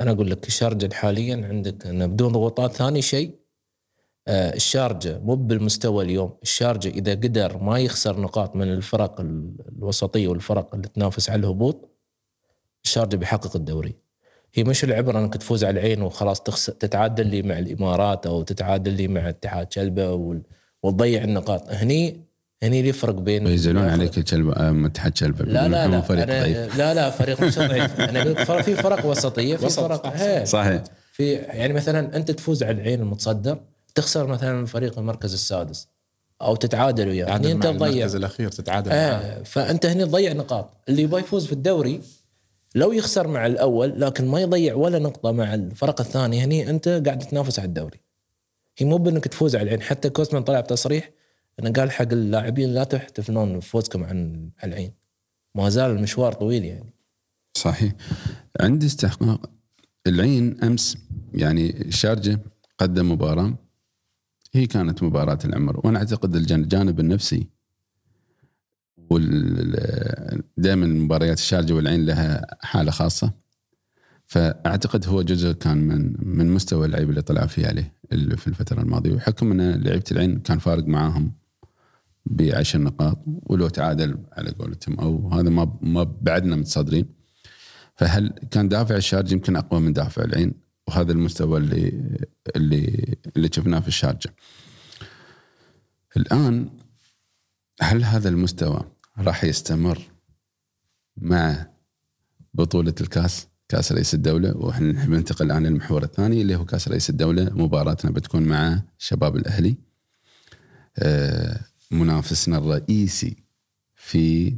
أنا 0.00 0.10
أقول 0.10 0.30
لك 0.30 0.46
الشارجة 0.46 0.94
حاليا 0.94 1.46
عندك 1.46 1.86
إنه 1.86 2.06
بدون 2.06 2.32
ضغوطات. 2.32 2.72
ثاني 2.72 3.02
شيء 3.02 3.34
آه، 4.28 4.54
الشارجة 4.54 5.18
مو 5.18 5.34
بالمستوى 5.34 6.04
اليوم. 6.04 6.36
الشارجة 6.42 6.88
إذا 6.88 7.12
قدر 7.12 7.58
ما 7.58 7.78
يخسر 7.78 8.20
نقاط 8.20 8.56
من 8.56 8.72
الفرق 8.72 9.20
الوسطية 9.20 10.28
والفرق 10.28 10.74
اللي 10.74 10.88
تنافس 10.88 11.30
على 11.30 11.40
الهبوط 11.40 11.90
الشارجة 12.84 13.16
بيحقق 13.16 13.56
الدوري. 13.56 13.96
هي 14.54 14.64
مش 14.64 14.84
العبره 14.84 15.18
إنك 15.18 15.36
تفوز 15.36 15.64
على 15.64 15.80
العين 15.80 16.02
وخلاص 16.02 16.40
تخسر 16.40 16.72
تتعادل 16.72 17.26
لي 17.26 17.42
مع 17.42 17.58
الإمارات 17.58 18.26
أو 18.26 18.42
تتعادل 18.42 18.92
لي 18.92 19.08
مع 19.08 19.28
اتحاد 19.28 19.72
شلبة 19.72 20.40
وتضيع 20.82 21.24
النقاط. 21.24 21.70
هني 21.70 22.25
هني 22.62 22.78
اللي 22.78 22.90
يفرق 22.90 23.14
بين 23.14 23.46
يزعلون 23.46 23.88
عليك 23.88 24.20
كلبة 24.20 24.86
اتحاد 24.86 25.16
شلبة 25.16 25.44
لا 25.44 25.68
لا 25.68 25.86
لا 25.86 26.00
فريق 26.00 26.22
أنا 26.22 26.40
ضعيف. 26.40 26.76
لا 26.78 26.94
لا 26.94 27.10
فريق 27.10 27.40
مش 27.40 27.58
ضعيف. 27.58 28.00
أنا 28.00 28.22
أقول 28.22 28.62
في 28.62 28.74
فرق 28.74 29.06
وسطية 29.06 29.56
في 29.56 29.66
وسط، 29.66 29.80
فرق 29.80 30.04
صح، 30.04 30.12
هي. 30.12 30.46
صحيح. 30.46 30.82
في 31.12 31.32
يعني 31.32 31.72
مثلا 31.72 32.16
أنت 32.16 32.30
تفوز 32.30 32.62
على 32.62 32.80
العين 32.80 33.00
المتصدر 33.00 33.58
تخسر 33.94 34.26
مثلا 34.26 34.66
فريق 34.66 34.98
المركز 34.98 35.32
السادس 35.32 35.88
أو 36.42 36.56
تتعادل 36.56 37.08
وياه. 37.08 37.36
هني 37.36 37.52
أنت 37.52 37.66
تضيع 37.66 37.88
المركز 37.88 38.16
الأخير 38.16 38.48
تتعادل 38.48 38.90
معاه. 38.90 38.98
آه 38.98 39.42
فأنت 39.42 39.86
هني 39.86 40.04
تضيع 40.04 40.32
نقاط. 40.32 40.70
اللي 40.88 41.02
يبغى 41.02 41.20
يفوز 41.20 41.46
في 41.46 41.52
الدوري 41.52 42.00
لو 42.74 42.92
يخسر 42.92 43.28
مع 43.28 43.46
الأول 43.46 44.00
لكن 44.00 44.26
ما 44.26 44.40
يضيع 44.40 44.74
ولا 44.74 44.98
نقطة 44.98 45.32
مع 45.32 45.54
الفرق 45.54 46.00
الثانية 46.00 46.44
هني 46.44 46.70
أنت 46.70 46.88
قاعد 46.88 47.18
تنافس 47.18 47.58
على 47.58 47.68
الدوري. 47.68 48.00
هي 48.78 48.86
مو 48.86 48.96
بأنك 48.96 49.24
تفوز 49.24 49.56
على 49.56 49.64
العين 49.64 49.82
حتى 49.82 50.10
كوزمان 50.10 50.42
طلع 50.42 50.60
بتصريح 50.60 51.10
انه 51.60 51.70
قال 51.72 51.90
حق 51.90 52.12
اللاعبين 52.12 52.74
لا 52.74 52.84
تحتفلون 52.84 53.58
بفوزكم 53.58 54.04
عن 54.04 54.50
العين. 54.64 54.92
ما 55.54 55.68
زال 55.68 55.90
المشوار 55.90 56.32
طويل 56.32 56.64
يعني. 56.64 56.94
صحيح. 57.56 57.92
عندي 58.60 58.86
استحقاق. 58.86 59.50
العين 60.06 60.64
أمس 60.64 60.98
يعني 61.34 61.82
الشارجه 61.82 62.40
قدم 62.78 63.12
مباراة. 63.12 63.58
هي 64.54 64.66
كانت 64.66 65.02
مباراة 65.02 65.38
العمر. 65.44 65.86
وأنا 65.86 65.98
أعتقد 65.98 66.36
الجان- 66.36 66.62
الجانب 66.62 67.00
النفسي 67.00 67.46
دائما 70.56 70.86
مباريات 70.86 71.38
الشارجة 71.38 71.72
والعين 71.72 72.06
لها 72.06 72.46
حالة 72.60 72.90
خاصة. 72.90 73.32
فأعتقد 74.26 75.06
هو 75.06 75.22
جزء 75.22 75.52
كان 75.52 75.78
من 75.78 76.14
من 76.38 76.50
مستوى 76.50 76.86
اللعيبه 76.86 77.10
اللي 77.10 77.22
طلع 77.22 77.46
فيه 77.46 77.66
عليه 77.66 77.92
في 78.36 78.46
الفترة 78.46 78.80
الماضية. 78.80 79.14
وحكم 79.14 79.52
إن 79.52 79.82
لعيبة 79.82 80.04
العين 80.12 80.38
كان 80.38 80.58
فارق 80.58 80.84
معاهم 80.84 81.32
بعشر 82.26 82.78
نقاط 82.78 83.18
ولو 83.26 83.68
تعادل 83.68 84.18
على 84.32 84.50
قولتهم 84.50 85.00
أو 85.00 85.28
هذا 85.28 85.50
ما 85.50 85.78
ما 85.80 86.02
بعدنا 86.02 86.56
متصدرين 86.56 87.06
فهل 87.96 88.28
كان 88.50 88.68
دافع 88.68 88.96
الشارجه 88.96 89.32
يمكن 89.32 89.56
أقوى 89.56 89.80
من 89.80 89.92
دافع 89.92 90.24
العين 90.24 90.54
وهذا 90.88 91.12
المستوى 91.12 91.58
اللي 91.58 92.18
اللي 92.56 93.16
اللي 93.36 93.48
شفناه 93.52 93.80
في 93.80 93.88
الشارجه. 93.88 94.34
الآن 96.16 96.70
هل 97.80 98.04
هذا 98.04 98.28
المستوى 98.28 98.84
راح 99.18 99.44
يستمر 99.44 99.98
مع 101.16 101.66
بطولة 102.54 102.94
الكاس 103.00 103.46
كاس 103.68 103.92
رئيس 103.92 104.14
الدولة؟ 104.14 104.56
وإحنا 104.56 104.92
نحب 104.92 105.10
ننتقل 105.10 105.46
الآن 105.46 105.66
للمحور 105.66 106.02
الثاني 106.02 106.42
اللي 106.42 106.56
هو 106.56 106.64
كاس 106.64 106.88
رئيس 106.88 107.10
الدولة. 107.10 107.44
مباراتنا 107.54 108.10
بتكون 108.10 108.42
مع 108.42 108.82
شباب 108.98 109.36
الأهلي. 109.36 109.76
آه، 110.98 111.60
منافسنا 111.90 112.58
الرئيسي 112.58 113.36
في 113.94 114.56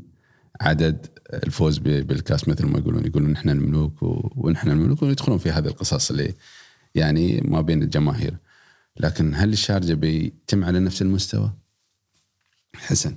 عدد 0.60 1.06
الفوز 1.32 1.78
بالكاس 1.78 2.48
مثل 2.48 2.66
ما 2.66 2.78
يقولون 2.78 3.06
يقولون 3.06 3.32
إحنا 3.36 3.52
الملوك 3.52 4.02
ونحن 4.36 4.70
الملوك 4.70 5.02
ويدخلون 5.02 5.38
في 5.38 5.50
هذه 5.50 5.66
القصص 5.66 6.10
اللي 6.10 6.34
يعني 6.94 7.40
ما 7.44 7.60
بين 7.60 7.82
الجماهير. 7.82 8.36
لكن 9.00 9.34
هل 9.34 9.52
الشارجه 9.52 9.94
بيتم 9.94 10.64
على 10.64 10.80
نفس 10.80 11.02
المستوى؟ 11.02 11.52
حسن. 12.76 13.16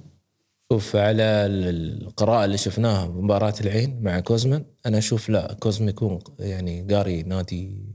شوف 0.71 0.95
على 0.95 1.23
ال- 1.23 2.01
القراءة 2.07 2.45
اللي 2.45 2.57
شفناها 2.57 3.05
بمباراة 3.05 3.53
العين 3.61 4.01
مع 4.03 4.19
كوزمان 4.19 4.65
أنا 4.85 4.97
أشوف 4.97 5.29
لا 5.29 5.53
كوزمان 5.53 5.89
يكون 5.89 6.19
يعني 6.39 6.81
قاري 6.93 7.23
نادي 7.23 7.85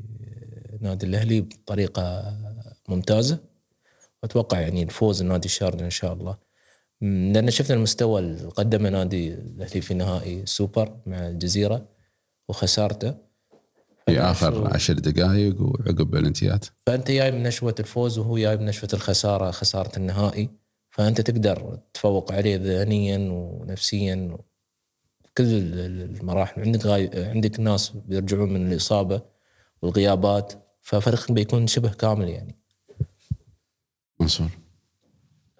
نادي 0.80 1.06
الأهلي 1.06 1.40
بطريقة 1.40 2.36
ممتازة. 2.88 3.38
وأتوقع 4.26 4.60
يعني 4.60 4.82
الفوز 4.82 5.22
النادي 5.22 5.46
الشارجة 5.46 5.84
إن 5.84 5.90
شاء 5.90 6.12
الله. 6.12 6.36
م، 7.00 7.32
لأن 7.32 7.50
شفنا 7.50 7.76
المستوى 7.76 8.20
اللي 8.20 8.48
قدمه 8.48 8.88
نادي 8.88 9.34
الأهلي 9.34 9.80
في 9.80 9.94
نهائي 9.94 10.40
السوبر 10.42 10.96
مع 11.06 11.28
الجزيرة 11.28 11.88
وخسارته. 12.48 13.14
في 14.06 14.20
آخر 14.20 14.74
عشر 14.74 14.92
دقائق 14.92 15.60
وعقب 15.60 16.16
الانتهاءات 16.16 16.64
فأنت 16.86 17.10
جاي 17.10 17.30
من 17.30 17.42
نشوة 17.42 17.74
الفوز 17.80 18.18
وهو 18.18 18.38
جاي 18.38 18.56
من 18.56 18.66
نشوة 18.66 18.88
الخسارة 18.94 19.50
خسارة 19.50 19.96
النهائي. 19.96 20.50
فأنت 20.90 21.20
تقدر 21.20 21.78
تفوق 21.94 22.32
عليه 22.32 22.56
ذهنيا 22.56 23.18
ونفسيا. 23.30 24.38
كل 25.36 25.44
ال- 25.44 25.78
ال- 25.78 26.16
المراحل 26.16 26.60
عندك 26.62 26.86
غاي... 26.86 27.10
عندك 27.14 27.60
ناس 27.60 27.90
بيرجعون 27.90 28.52
من 28.52 28.72
الإصابة 28.72 29.22
والغيابات 29.82 30.52
ففريقك 30.80 31.32
بيكون 31.32 31.66
شبه 31.66 31.88
كامل 31.88 32.28
يعني. 32.28 32.58
منصور. 34.26 34.50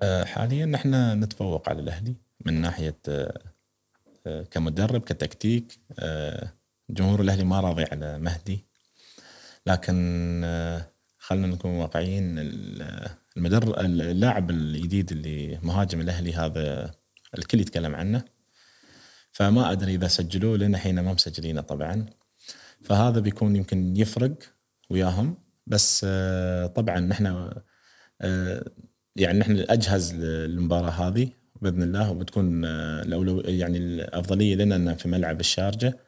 آه، 0.03 0.25
حاليا 0.25 0.67
نحن 0.67 1.21
نتفوق 1.25 1.69
على 1.69 1.81
الأهلي 1.81 2.15
من 2.47 2.61
ناحية 2.61 2.99
آه، 3.09 3.41
آه، 4.27 4.43
كمدرب 4.43 5.01
كتكتيك. 5.01 5.79
جمهور 6.91 7.21
الأهلي 7.21 7.45
ما 7.45 7.61
راضي 7.61 7.85
على 7.85 8.19
مهدي. 8.19 8.65
لكن 9.67 9.95
خلينا 11.19 11.47
نكون 11.47 11.71
واقعيين 11.71 12.39
ال- 12.39 13.09
المدرب 13.37 13.79
اللاعب 13.81 14.51
الجديد 14.51 15.13
اللي 15.13 15.59
مهاجم 15.63 16.01
الأهلي 16.01 16.35
هذا 16.35 16.95
الكل 17.39 17.61
يتكلم 17.61 17.95
عنه. 17.95 18.25
فما 19.33 19.73
أدري 19.73 19.95
إذا 19.95 20.09
سجلوه 20.09 20.57
لنا 20.57 20.79
حين 20.79 21.01
ما 21.01 21.13
مسجلينه 21.13 21.61
طبعا. 21.61 22.07
فهذا 22.83 23.21
بيكون 23.21 23.57
يمكن 23.57 23.97
يفرق 23.97 24.35
وياهم. 24.91 25.39
بس 25.67 26.07
طبعا 26.75 27.01
نحن 27.01 27.53
يعني 29.17 29.39
نحن 29.39 29.65
اجهز 29.69 30.15
للمباراة 30.15 30.91
هذه 30.91 31.29
بإذن 31.63 31.83
الله 31.83 32.11
وبتكون 32.11 32.65
آه، 32.65 33.03
الأولو 33.03 33.41
يعني 33.41 33.79
الأفضلية 33.79 34.55
لنا 34.55 34.77
أن 34.77 34.95
في 34.95 35.09
ملعب 35.09 35.41
الشارجة. 35.41 35.99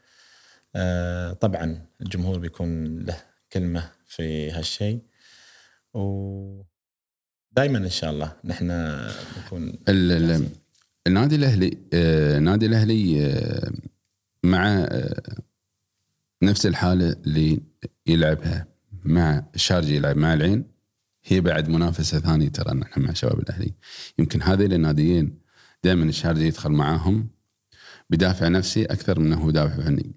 آه، 0.76 1.32
طبعا 1.32 1.86
الجمهور 2.00 2.38
بيكون 2.38 2.98
له 2.98 3.16
كلمة 3.52 3.90
في 4.06 4.50
هالشيء. 4.50 4.98
و 5.94 6.62
دائما 7.52 7.78
إن 7.78 7.88
شاء 7.90 8.10
الله 8.10 8.32
نحن 8.44 8.66
نكون 9.38 9.68
ال- 9.88 10.12
ال- 10.12 10.48
النادي 11.06 11.36
الأهلي 11.36 11.78
آه، 11.92 12.38
النادي 12.38 12.66
الأهلي 12.66 13.26
آه، 13.26 13.70
مع 14.44 14.68
آه، 14.90 15.22
نفس 16.42 16.66
الحالة 16.66 17.16
اللي 17.26 17.60
يلعبها 18.06 18.66
مع 19.04 19.44
الشارجي 19.54 19.96
يلعب 19.96 20.16
مع 20.16 20.34
العين. 20.34 20.64
هي 21.28 21.40
بعد 21.40 21.68
منافسة 21.68 22.20
ثانية 22.20 22.48
ترى 22.48 22.74
نحن 22.74 23.00
مع 23.00 23.12
شباب 23.12 23.38
الأهلي. 23.38 23.74
يمكن 24.18 24.42
هذين 24.42 24.72
الناديين 24.72 25.38
دائما 25.84 26.04
الشارجي 26.04 26.46
يدخل 26.46 26.70
معاهم 26.70 27.28
بدافع 28.10 28.48
نفسي 28.48 28.84
أكثر 28.84 29.20
من 29.20 29.32
إنه 29.32 29.50
دافع 29.52 29.82
فني. 29.82 30.14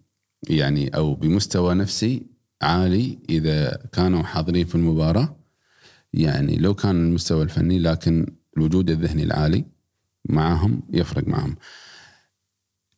يعني 0.50 0.88
أو 0.95 1.15
بمستوى 1.15 1.74
نفسي 1.74 2.28
عالي 2.62 3.19
إذا 3.30 3.88
كانوا 3.93 4.24
حاضرين 4.24 4.65
في 4.65 4.76
المباراة. 4.76 5.38
يعني 6.13 6.58
لو 6.58 6.74
كان 6.74 7.08
المستوى 7.08 7.43
الفني 7.43 7.80
لكن 7.80 8.36
الوجود 8.58 8.89
الذهني 8.89 9.24
العالي 9.24 9.65
معاهم 10.30 10.84
يفرق 10.93 11.28
معهم 11.28 11.56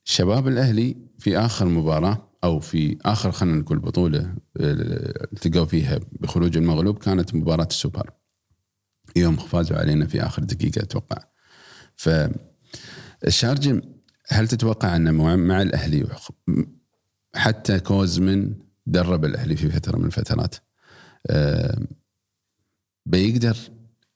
شباب 0.03 0.47
الأهلي 0.47 0.95
في 1.19 1.37
آخر 1.37 1.65
مباراة 1.65 2.32
أو 2.43 2.59
في 2.59 2.97
آخر 3.05 3.31
خلينا 3.31 3.57
نقول 3.57 3.79
بطولة 3.79 4.19
آه، 4.19 4.35
التقوا 5.33 5.65
فيها 5.65 5.99
بخروج 6.11 6.57
المغلوب 6.57 6.97
كانت 6.97 7.35
مباراة 7.35 7.67
السوبر. 7.71 8.09
يوم 9.15 9.35
فازوا 9.35 9.77
علينا 9.77 10.07
في 10.07 10.21
آخر 10.25 10.43
دقيقة 10.43 10.81
أتوقع. 10.83 11.17
فالشارجي 11.95 13.81
هل 14.27 14.47
تتوقع 14.47 14.95
انه 14.95 15.11
مع- 15.35 15.61
الأهلي 15.61 16.07
حتى 17.35 17.79
كوزمن 17.79 18.55
درب 18.85 19.25
الأهلي 19.25 19.55
في 19.55 19.69
فترة 19.69 19.97
من 19.97 20.05
الفترات؟ 20.05 20.55
آه، 21.27 21.77
بيقدر 23.05 23.57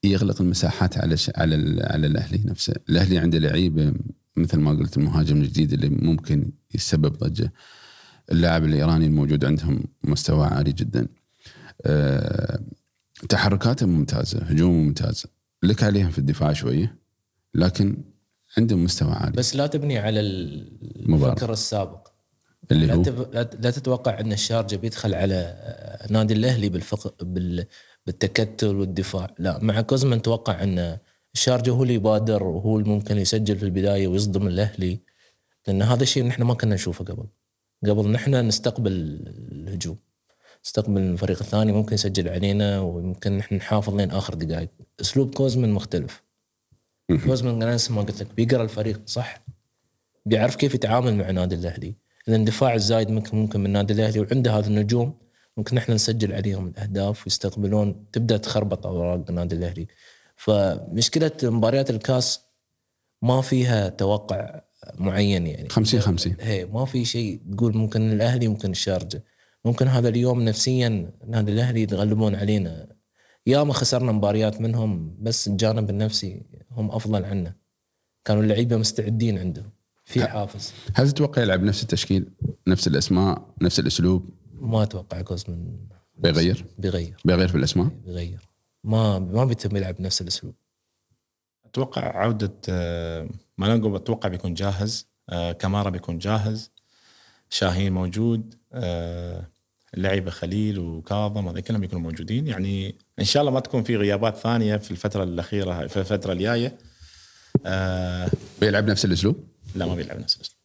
يغلق 0.03 0.41
المساحات 0.41 0.97
على 0.97 1.17
ش... 1.17 1.31
على 1.35 1.55
ال... 1.55 1.85
على 1.91 2.07
الأهلي 2.07 2.41
نفسه، 2.45 2.73
الأهلي 2.89 3.17
عنده 3.17 3.37
لعيبة 3.37 3.93
مثل 4.35 4.59
ما 4.59 4.71
قلت 4.71 4.97
المهاجم 4.97 5.37
الجديد 5.37 5.73
اللي 5.73 5.89
ممكن 5.89 6.51
يسبب 6.75 7.17
ضجة. 7.17 7.53
اللاعب 8.31 8.63
الإيراني 8.63 9.05
الموجود 9.05 9.45
عندهم 9.45 9.83
مستوى 10.03 10.47
عالي 10.47 10.71
جدا. 10.71 11.07
أه... 11.85 12.59
تحركاته 13.29 13.85
ممتازة، 13.85 14.39
هجومه 14.39 14.83
ممتازه، 14.83 15.29
لك 15.63 15.83
عليهم 15.83 16.11
في 16.11 16.19
الدفاع 16.19 16.53
شوية 16.53 16.95
لكن 17.53 17.97
عندهم 18.57 18.83
مستوى 18.83 19.11
عالي. 19.11 19.31
بس 19.31 19.55
لا 19.55 19.67
تبني 19.67 19.97
على. 19.97 20.19
الفكر 20.19 21.51
السابق. 21.53 22.07
اللي 22.71 22.85
لا, 22.85 22.93
هو؟ 22.93 23.03
تب... 23.03 23.33
لا 23.33 23.71
تتوقع 23.71 24.19
أن 24.19 24.31
الشارجه 24.31 24.75
بيدخل 24.75 25.15
على 25.15 25.35
آه، 25.35 26.11
نادي 26.11 26.33
الأهلي 26.33 26.69
بالفق... 26.69 27.23
بال... 27.23 27.65
بالتكتل 28.05 28.75
والدفاع. 28.75 29.35
لا 29.39 29.59
مع 29.63 29.81
كوزمان 29.81 30.21
توقع 30.21 30.63
أن 30.63 30.97
الشارجه 31.33 31.71
هو 31.71 31.83
اللي 31.83 31.93
يبادر 31.93 32.43
وهو 32.43 32.79
اللي 32.79 32.89
ممكن 32.89 33.17
يسجل 33.17 33.57
في 33.57 33.63
البداية 33.63 34.07
ويصدم 34.07 34.47
الأهلي. 34.47 34.99
لأن 35.67 35.81
هذا 35.81 36.03
الشيء 36.03 36.25
نحن 36.25 36.43
ما 36.43 36.53
كنا 36.53 36.75
نشوفه 36.75 37.05
قبل. 37.05 37.25
قبل 37.85 38.11
نحن 38.11 38.47
نستقبل 38.47 38.91
الهجوم. 39.51 39.97
نستقبل 40.65 41.01
الفريق 41.01 41.39
الثاني 41.39 41.71
ممكن 41.71 41.93
يسجل 41.93 42.29
علينا 42.29 42.79
ويمكن 42.79 43.37
نحن 43.37 43.55
نحافظ 43.55 43.95
لين 43.95 44.11
آخر 44.11 44.33
دقائق. 44.33 44.69
أسلوب 45.01 45.35
كوزمان 45.35 45.71
مختلف. 45.71 46.23
كوزمان 47.25 47.61
أنا 47.61 47.73
نفس 47.73 47.91
ما 47.91 48.01
قلت 48.01 48.21
لك 48.21 48.33
بيقرأ 48.33 48.63
الفريق 48.63 49.01
صح؟ 49.05 49.45
بيعرف 50.25 50.55
كيف 50.55 50.75
يتعامل 50.75 51.15
مع 51.15 51.31
نادي 51.31 51.55
الأهلي. 51.55 51.95
الاندفاع 52.27 52.73
الزايد 52.73 53.09
ممكن 53.09 53.37
ممكن 53.37 53.59
من 53.59 53.69
نادي 53.69 53.93
الأهلي 53.93 54.19
وعنده 54.19 54.51
هذا 54.51 54.67
النجوم 54.67 55.19
ممكن 55.57 55.77
إحنا 55.77 55.95
نسجل 55.95 56.33
عليهم 56.33 56.67
الأهداف 56.67 57.23
ويستقبلون 57.23 58.05
تبدأ 58.11 58.37
تخربط 58.37 58.87
أوراق 58.87 59.25
النادي 59.29 59.55
الأهلي. 59.55 59.87
فمشكلة 60.35 61.31
مباريات 61.43 61.89
الكاس 61.89 62.41
ما 63.21 63.41
فيها 63.41 63.89
توقع 63.89 64.61
معين 64.99 65.47
يعني. 65.47 65.69
50 65.69 65.99
50 65.99 66.35
هي 66.39 66.65
ما 66.65 66.85
في 66.85 67.05
شيء 67.05 67.41
تقول 67.51 67.77
ممكن 67.77 68.11
الأهلي 68.11 68.47
ممكن 68.47 68.71
الشارجة. 68.71 69.23
ممكن 69.65 69.87
هذا 69.87 70.09
اليوم 70.09 70.41
نفسيا 70.41 71.11
نادي 71.27 71.51
الأهلي 71.51 71.81
يتغلبون 71.81 72.35
علينا. 72.35 72.87
ياما 73.47 73.73
خسرنا 73.73 74.11
مباريات 74.11 74.61
منهم 74.61 75.17
بس 75.19 75.47
الجانب 75.47 75.89
النفسي 75.89 76.45
هم 76.71 76.91
أفضل 76.91 77.25
عنا. 77.25 77.55
كانوا 78.25 78.43
اللعيبة 78.43 78.77
مستعدين 78.77 79.37
عندهم 79.37 79.69
في 80.05 80.27
حافز. 80.27 80.73
هل 80.93 81.11
تتوقع 81.11 81.41
يلعب 81.41 81.63
نفس 81.63 81.83
التشكيل 81.83 82.31
نفس 82.67 82.87
الأسماء 82.87 83.53
نفس 83.61 83.79
الأسلوب؟ 83.79 84.29
ما 84.53 84.83
أتوقع 84.83 85.21
كوزمن 85.21 85.77
بيغير؟ 86.17 86.65
بيغير. 86.77 87.17
بيغير 87.25 87.47
في 87.47 87.55
الأسماء؟ 87.55 87.87
بيغير. 88.05 88.39
ما 88.83 89.19
ما 89.19 89.45
بيتم 89.45 89.75
يلعب 89.75 90.01
نفس 90.01 90.21
الأسلوب. 90.21 90.55
أتوقع 91.65 92.17
عودة 92.17 92.53
آه، 92.69 93.29
مالانجو 93.58 93.96
أتوقع 93.96 94.30
بيكون 94.30 94.54
جاهز. 94.54 95.08
آه، 95.30 95.52
كمارا 95.52 95.89
بيكون 95.89 96.17
جاهز. 96.17 96.72
شاهين 97.50 97.93
موجود. 97.93 98.56
آه، 98.74 99.48
اللعيبه 99.93 100.32
خليل 100.32 100.80
وكاظم 100.80 101.48
هذول 101.48 101.62
كلهم 101.62 101.82
بيكونوا 101.82 102.04
موجودين. 102.04 102.48
يعني 102.48 102.96
إن 103.20 103.26
شاء 103.26 103.41
الله 103.41 103.52
ما 103.52 103.60
تكون 103.60 103.84
في 103.84 103.98
غيابات 103.98 104.38
ثانية 104.38 104.78
في 104.78 104.91
الفترة 104.91 105.24
الأخيرة 105.24 105.88
في 105.88 105.98
الفترة 106.00 106.34
الجاية. 106.34 106.78
آه، 107.65 108.30
بيلعب 108.62 108.89
نفس 108.89 109.06
الأسلوب؟ 109.06 109.48
لا 109.76 109.86
ما 109.86 109.96
بيلعب 109.96 110.20
نفس 110.20 110.36
الأسلوب. 110.36 110.58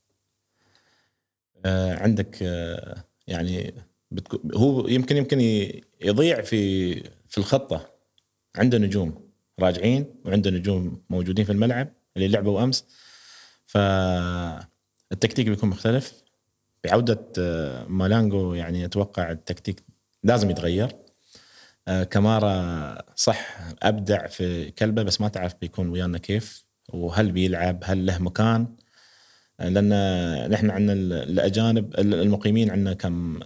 آه، 1.64 1.94
عندك 1.94 2.38
آه، 2.42 3.04
يعني 3.26 3.74
بتكو- 4.14 4.56
هو 4.56 4.88
يمكن 4.88 5.16
يمكن 5.16 5.40
يضيع 6.00 6.40
في 6.42 6.94
في 7.28 7.38
الخطة. 7.38 7.92
عنده 8.56 8.78
نجوم 8.78 9.28
راجعين 9.60 10.14
وعنده 10.24 10.50
نجوم 10.50 11.02
موجودين 11.10 11.44
في 11.44 11.52
الملعب. 11.52 11.88
اللي 12.16 12.28
لعبوا 12.28 12.62
امس 12.64 12.84
فالتكتيك 13.66 15.48
بيكون 15.48 15.68
مختلف. 15.68 16.22
بعودة 16.84 17.26
آه، 17.38 17.84
مالانجو 17.84 18.54
يعني 18.54 18.84
أتوقع 18.84 19.30
التكتيك 19.30 19.82
لازم 20.24 20.50
يتغير. 20.50 20.96
آه، 21.88 22.02
كمارا 22.04 23.02
صح 23.16 23.58
أبدع 23.82 24.26
في 24.26 24.70
كلبه 24.70 25.02
بس 25.02 25.20
ما 25.20 25.28
تعرف 25.28 25.54
بيكون 25.60 25.88
ويانا 25.88 26.18
كيف 26.18 26.64
وهل 26.92 27.32
بيلعب 27.32 27.80
هل 27.84 28.06
له 28.06 28.18
مكان. 28.18 28.66
لأن 29.58 30.50
نحن 30.50 30.70
عندنا 30.70 30.92
الأجانب 31.22 31.94
المقيمين 31.98 32.70
عندنا 32.70 32.94
كم 32.94 33.40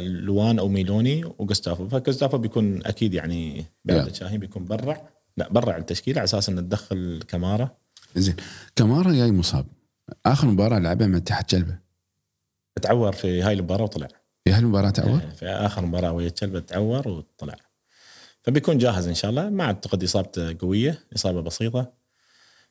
لوان 0.00 0.58
أو 0.58 0.68
ميلوني 0.68 1.24
وجوستافو 1.38 1.88
فجوستافو 1.88 2.38
بيكون 2.38 2.86
أكيد 2.86 3.14
يعني 3.14 3.64
بعد 3.84 4.08
Yeah. 4.10 4.12
شاهين 4.12 4.40
بيكون 4.40 4.64
برع. 4.64 5.08
لا 5.36 5.48
برع 5.48 5.76
التشكيلة 5.76 6.18
على 6.18 6.24
أساس 6.24 6.48
إنه 6.48 6.60
تدخل 6.60 7.22
كمارا 7.28 7.70
زين. 8.16 8.36
كمارا 8.76 9.12
جاي 9.12 9.32
مصاب. 9.32 9.66
آخر 10.26 10.46
مباراة 10.46 10.78
لعبها 10.78 11.06
مع 11.06 11.16
اتحاد 11.16 11.46
جلبه. 11.46 11.78
تعور 12.82 13.12
في 13.12 13.42
هاي 13.42 13.52
المباراة 13.52 13.82
وطلع. 13.82 14.08
في 14.44 14.52
هالمباراه 14.52 14.90
تعور؟ 14.90 15.20
في 15.20 15.46
آخر 15.46 15.86
مباراة 15.86 16.12
ويا 16.12 16.28
تشلبه 16.28 16.60
تعور 16.60 17.08
وطلع. 17.08 17.56
فبيكون 18.42 18.78
جاهز 18.78 19.08
إن 19.08 19.14
شاء 19.14 19.30
الله. 19.30 19.50
ما 19.50 19.64
اعتقد 19.64 20.02
إصابته 20.02 20.56
قوية 20.58 21.06
إصابة 21.16 21.40
بسيطة. 21.40 21.92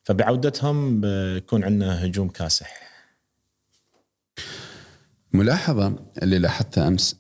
فبعودتهم 0.04 1.02
بيكون 1.02 1.64
عندنا 1.64 2.06
هجوم 2.06 2.30
كاسح. 2.30 2.88
ملاحظة 5.34 5.96
اللي 6.24 6.40
لاحظتها 6.40 6.88
أمس 6.88 7.16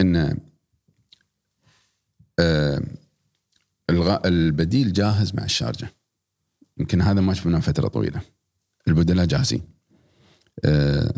إن 0.00 0.38
آه 2.38 2.82
البديل 4.24 4.92
جاهز 4.92 5.34
مع 5.34 5.44
الشارجة. 5.44 5.97
يمكن 6.78 7.00
هذا 7.00 7.20
ما 7.20 7.34
شفناه 7.34 7.58
فترة 7.58 7.88
طويلة. 7.88 8.20
البدلاء 8.88 9.26
جاهزين. 9.26 9.62
آه 10.64 11.14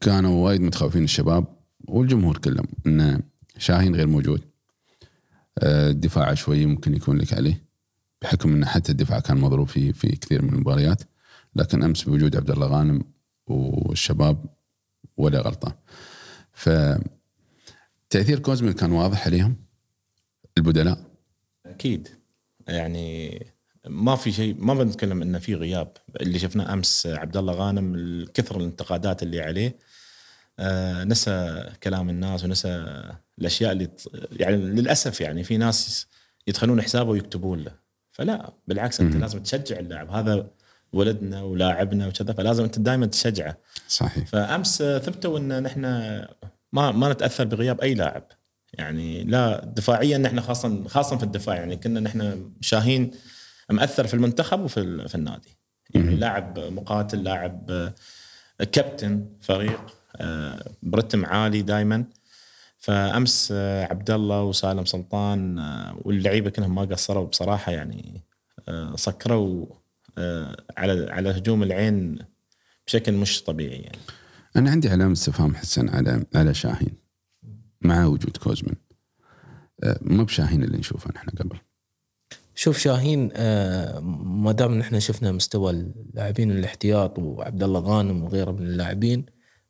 كانوا 0.00 0.44
وايد 0.44 0.60
متخوفين 0.60 1.04
الشباب 1.04 1.46
والجمهور 1.88 2.38
كلهم 2.38 2.66
ان 2.86 3.22
شاهين 3.58 3.94
غير 3.94 4.06
موجود. 4.06 4.42
آه 5.58 5.90
الدفاع 5.90 6.34
شوي 6.34 6.66
ممكن 6.66 6.94
يكون 6.94 7.18
لك 7.18 7.32
عليه 7.34 7.64
بحكم 8.22 8.52
إن 8.52 8.64
حتى 8.64 8.92
الدفاع 8.92 9.20
كان 9.20 9.36
مضروب 9.36 9.68
في 9.68 9.92
في 9.92 10.08
كثير 10.08 10.42
من 10.42 10.54
المباريات. 10.54 11.02
لكن 11.56 11.82
أمس 11.82 12.02
بوجود 12.02 12.36
عبد 12.36 12.50
الله 12.50 12.66
غانم 12.66 13.04
والشباب 13.46 14.44
ولا 15.16 15.40
غلطة. 15.40 15.78
ف 16.52 16.70
تأثير 18.10 18.38
كوزمن 18.38 18.72
كان 18.72 18.92
واضح 18.92 19.26
عليهم 19.26 19.56
البدلاء. 20.58 21.04
أكيد. 21.66 22.08
يعني 22.68 23.46
ما 23.86 24.16
في 24.16 24.32
شيء 24.32 24.56
ما 24.58 24.74
بنتكلم 24.74 25.22
إنه 25.22 25.38
في 25.38 25.54
غياب. 25.54 25.92
اللي 26.20 26.38
شفناه 26.38 26.72
أمس 26.72 27.06
عبد 27.06 27.36
الله 27.36 27.52
غانم 27.52 28.26
كثر 28.34 28.56
الانتقادات 28.56 29.22
اللي 29.22 29.40
عليه 29.40 29.76
آه 30.58 31.04
نسى 31.04 31.66
كلام 31.82 32.10
الناس 32.10 32.44
ونسى 32.44 33.02
الأشياء 33.38 33.72
اللي 33.72 33.88
يعني 34.32 34.56
للأسف 34.56 35.20
يعني 35.20 35.44
في 35.44 35.56
ناس 35.56 36.06
يدخلون 36.46 36.82
حسابه 36.82 37.10
ويكتبون 37.10 37.60
له. 37.60 37.72
فلا 38.12 38.52
بالعكس 38.68 39.00
أنت. 39.00 39.16
لازم 39.16 39.42
تشجع 39.42 39.78
اللاعب. 39.78 40.10
هذا 40.10 40.50
ولدنا 40.92 41.42
ولاعبنا 41.42 42.06
وكذا 42.06 42.32
فلازم 42.32 42.64
أنت 42.64 42.78
دائما 42.78 43.06
تشجعه. 43.06 43.56
صحيح. 43.88 44.26
فأمس 44.26 44.78
ثبتوا 44.78 45.38
إن 45.38 45.62
نحن 45.62 45.82
ما 46.72 46.92
ما 46.92 47.12
نتأثر 47.12 47.44
بغياب 47.44 47.80
أي 47.80 47.94
لاعب. 47.94 48.24
يعني 48.72 49.24
لا 49.24 49.64
دفاعيا 49.64 50.18
نحن 50.18 50.40
خاصه 50.40 50.88
خاصه 50.88 51.16
في 51.16 51.22
الدفاع. 51.22 51.56
يعني 51.56 51.76
كنا 51.76 52.00
نحن 52.00 52.50
شاهين 52.60 53.10
مأثر 53.70 54.06
في 54.06 54.14
المنتخب 54.14 54.60
وفي 54.60 55.08
في 55.08 55.14
النادي. 55.14 55.60
يعني 55.94 56.16
لاعب 56.16 56.58
مقاتل 56.58 57.24
لاعب 57.24 57.70
آه، 57.70 57.94
كابتن 58.64 59.26
فريق 59.40 59.80
آه، 60.16 60.72
برتم 60.82 61.26
عالي 61.26 61.62
دائما 61.62 62.04
فأمس 62.78 63.48
آه، 63.52 63.84
عبد 63.84 64.10
الله 64.10 64.42
وسالم 64.42 64.84
سلطان 64.84 65.58
واللعيبة 66.04 66.50
كلهم 66.50 66.74
ما 66.74 66.82
قصروا 66.82 67.26
بصراحة 67.26 67.72
يعني 67.72 68.24
سكروا 68.94 69.66
على 70.76 71.12
على 71.12 71.30
هجوم 71.30 71.62
العين 71.62 72.18
بشكل 72.86 73.12
مش 73.12 73.42
طبيعي 73.42 73.78
يعني. 73.78 73.98
أنا 74.56 74.70
عندي 74.70 74.88
علامة 74.88 75.12
استفهام 75.12 75.54
حسن 75.54 75.88
على 75.88 76.24
على 76.34 76.54
شاهين 76.54 76.94
مع 77.80 78.06
وجود 78.06 78.36
كوزمن 78.36 78.74
مو 80.02 80.24
بشاهين 80.24 80.62
اللي 80.62 80.78
نشوفه 80.78 81.10
نحن 81.14 81.28
قبل. 81.28 81.58
شوف 82.60 82.78
شاهين 82.78 83.30
آه، 83.36 84.00
ما 84.44 84.52
دام 84.52 84.74
نحن 84.78 85.00
شفنا 85.00 85.32
مستوى 85.32 85.70
اللاعبين 85.70 86.50
الاحتياط 86.50 87.18
وعبد 87.18 87.62
الله 87.62 87.80
غانم 87.80 88.24
وغيره 88.24 88.50
من 88.50 88.62
اللاعبين 88.66 89.26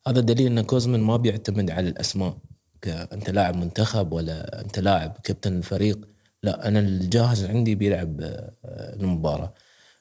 هذا 0.06 0.20
دليل 0.20 0.46
إن 0.46 0.60
كوزمن 0.60 1.00
ما 1.00 1.16
بيعتمد 1.16 1.70
على 1.70 1.88
الأسماء 1.88 2.36
ك- 2.82 2.88
أنت 2.88 3.30
لاعب 3.30 3.56
منتخب 3.56 4.12
ولا 4.12 4.60
أنت 4.60 4.78
لاعب 4.78 5.16
كابتن 5.24 5.56
الفريق. 5.58 6.08
لا 6.42 6.68
أنا 6.68 6.78
الجاهز 6.78 7.44
عندي 7.44 7.74
بيلعب 7.74 8.20
آه، 8.20 8.52
المباراة. 9.00 9.54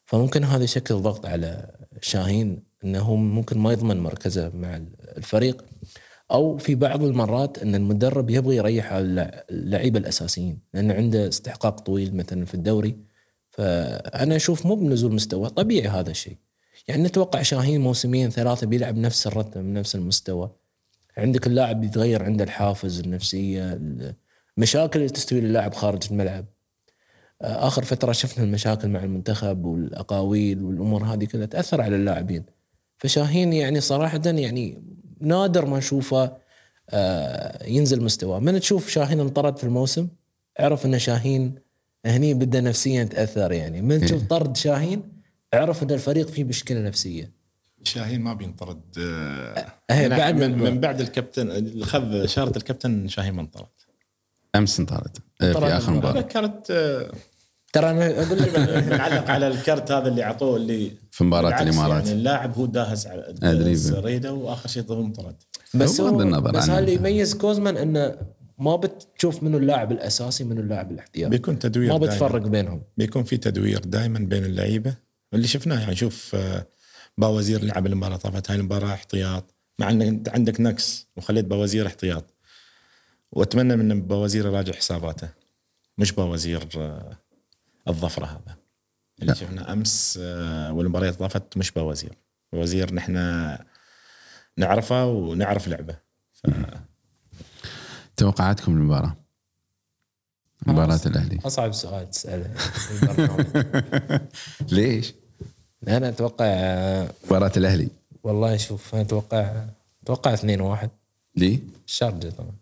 فممكن 0.05 0.43
هذا 0.43 0.63
يشكل 0.63 0.95
ضغط 0.95 1.25
على 1.25 1.71
شاهين 2.01 2.63
إنه 2.83 3.15
ممكن 3.15 3.57
ما 3.59 3.71
يضمن 3.71 3.97
مركزه 3.99 4.49
مع 4.55 4.81
الفريق. 5.17 5.65
أو 6.31 6.57
في 6.57 6.75
بعض 6.75 7.03
المرات 7.03 7.57
أن 7.57 7.75
المدرب 7.75 8.29
يبغى 8.29 8.55
يريح 8.55 8.93
اللع- 8.93 9.43
اللعيبة 9.49 9.99
الأساسيين 9.99 10.59
لأن 10.73 10.91
عنده 10.91 11.27
استحقاق 11.27 11.79
طويل 11.79 12.15
مثلا 12.15 12.45
في 12.45 12.53
الدوري. 12.53 12.97
فأنا 13.49 14.35
أشوف 14.35 14.65
مو 14.65 14.75
بنزول 14.75 15.13
مستوى 15.13 15.49
طبيعي 15.49 15.87
هذا 15.87 16.11
الشيء. 16.11 16.37
يعني 16.87 17.03
نتوقع 17.03 17.41
شاهين 17.41 17.81
موسمين 17.81 18.29
ثلاثة 18.29 18.67
بيلعب 18.67 18.97
نفس 18.97 19.27
الرتم 19.27 19.73
نفس 19.73 19.95
المستوى. 19.95 20.51
عندك 21.17 21.47
اللاعب 21.47 21.83
يتغير 21.83 22.23
عنده 22.23 22.43
الحافز 22.43 22.99
النفسية 22.99 23.79
المشاكل 24.57 24.99
اللي 24.99 25.09
تستوي 25.11 25.41
للاعب 25.41 25.73
خارج 25.73 26.03
الملعب. 26.11 26.45
آخر 27.41 27.83
فترة 27.83 28.11
شفنا 28.11 28.43
المشاكل 28.43 28.87
مع 28.87 29.03
المنتخب 29.03 29.65
والأقاويل 29.65 30.63
والأمور 30.63 31.03
هذه 31.03 31.25
كلها 31.25 31.45
تأثر 31.45 31.81
على 31.81 31.95
اللاعبين. 31.95 32.43
فشاهين 32.97 33.53
يعني 33.53 33.81
صراحة 33.81 34.21
يعني 34.25 34.83
نادر 35.21 35.65
ما 35.65 35.77
نشوفه 35.77 36.37
آه، 36.89 37.65
ينزل 37.65 38.03
مستواه 38.03 38.39
من 38.39 38.59
تشوف 38.59 38.89
شاهين 38.89 39.19
انطرد 39.19 39.57
في 39.57 39.63
الموسم؟ 39.63 40.07
اعرف 40.59 40.85
إن 40.85 40.99
شاهين 40.99 41.55
هني 42.05 42.33
بدا 42.33 42.61
نفسيا 42.61 43.03
تأثر 43.03 43.51
يعني. 43.51 43.81
من 43.81 44.01
تشوف 44.01 44.23
طرد 44.23 44.57
شاهين؟ 44.57 45.03
اعرف 45.53 45.83
إن 45.83 45.91
الفريق 45.91 46.29
فيه 46.29 46.43
مشكلة 46.43 46.79
نفسية. 46.79 47.31
شاهين 47.83 48.21
ما 48.21 48.33
بينطرد 48.33 48.81
إيه، 48.97 50.07
من, 50.07 50.17
بعد 50.17 50.35
من, 50.35 50.57
من 50.57 50.79
بعد 50.79 51.01
الكابتن 51.01 51.51
اللي 51.51 51.85
خذ 51.85 52.25
شاره 52.25 52.57
الكابتن 52.57 53.07
شاهين 53.07 53.33
ما 53.33 53.41
انطرد. 53.41 53.67
أمس 54.55 54.79
انطرد 54.79 55.17
آه، 55.41 55.53
في 55.53 55.65
آخر. 55.65 55.91
مباراة. 55.91 56.21
كانت 56.21 56.71
آه، 56.71 57.11
ترى 57.73 57.89
أنا 57.89 58.23
أقول 58.23 58.39
لك 58.39 58.59
بنعلق 58.89 59.29
على 59.29 59.47
الكرت 59.47 59.91
هذا 59.91 60.07
اللي 60.07 60.23
أعطوه 60.23 60.55
اللي 60.57 60.91
في 61.11 61.23
مباراة 61.23 61.61
الإمارات. 61.61 62.05
يعني 62.05 62.17
اللاعب 62.19 62.53
هو 62.57 62.65
داهز 62.65 63.07
على 63.07 63.29
أدري. 63.29 63.71
الزريده 63.71 64.33
وآخر 64.33 64.69
شيء 64.69 64.83
هو 64.91 65.01
انطرد 65.01 65.35
بس 65.73 66.01
بغض 66.01 66.13
هو 66.13 66.21
النظر 66.21 66.51
بس 66.51 66.69
هذا 66.69 66.79
اللي 66.79 66.93
يميز 66.93 67.33
كوزمان 67.33 67.77
إنه 67.77 68.15
ما 68.57 68.75
بتشوف 68.75 69.43
منه 69.43 69.57
اللاعب 69.57 69.91
الأساسي 69.91 70.43
منه 70.43 70.61
اللاعب 70.61 70.91
الاحتياطي. 70.91 71.29
بيكون 71.29 71.59
تدوير 71.59 71.91
ما 71.93 71.97
دايماً. 71.97 72.13
بتفرق 72.13 72.41
بينهم. 72.47 72.81
بيكون 72.97 73.23
في 73.23 73.37
تدوير 73.37 73.79
دائما 73.79 74.19
بين 74.19 74.45
اللعيبة. 74.45 74.95
اللي 75.33 75.47
شفناه 75.47 75.79
يعني 75.79 75.95
شوف 75.95 76.35
آه، 76.35 76.65
باوزير 77.17 77.63
لعب 77.63 77.87
المباراة 77.87 78.15
طافت 78.17 78.51
هاي 78.51 78.57
المباراة 78.57 78.93
احتياط. 78.93 79.53
مع 79.79 79.89
ان 79.89 80.01
انت 80.01 80.29
عندك 80.29 80.61
نقص 80.61 81.07
وخليت 81.17 81.45
باوزير 81.45 81.87
احتياط. 81.87 82.33
وأتمنى 83.31 83.75
من 83.75 84.01
باوزير 84.01 84.45
يراجع 84.45 84.73
حساباته. 84.73 85.29
مش 85.97 86.11
باوزير 86.11 86.67
آه، 86.77 87.17
الظفره 87.89 88.25
هذا. 88.25 88.55
اللي 89.21 89.35
شفنا 89.35 89.73
أمس 89.73 90.19
آه، 90.21 90.73
والمباريات 90.73 91.15
طافت 91.15 91.57
مش 91.57 91.71
باوزير 91.71 92.17
باوزير 92.53 92.93
نحن 92.93 93.13
نعرفه 94.57 95.05
ونعرف 95.05 95.67
لعبه. 95.67 95.95
ف- 96.33 96.47
توقعاتكم 98.17 98.71
المباراه 98.71 99.15
مباراة 100.67 100.99
الأهلي. 101.05 101.39
أصعب 101.45 101.71
سؤال 101.73 102.09
تسأله. 102.09 102.53
ليش؟ 104.71 105.13
أنا 105.87 106.09
أتوقع 106.09 106.45
مباراة 107.25 107.51
الأهلي. 107.57 107.89
والله 108.23 108.57
شوف 108.57 108.93
أنا 108.93 109.01
أتوقع 109.03 109.65
أتوقع 110.03 110.33
2 110.33 110.61
1 110.61 110.89
ليه؟ 111.35 111.59
الشارجه 111.87 112.29
طبعا. 112.29 112.55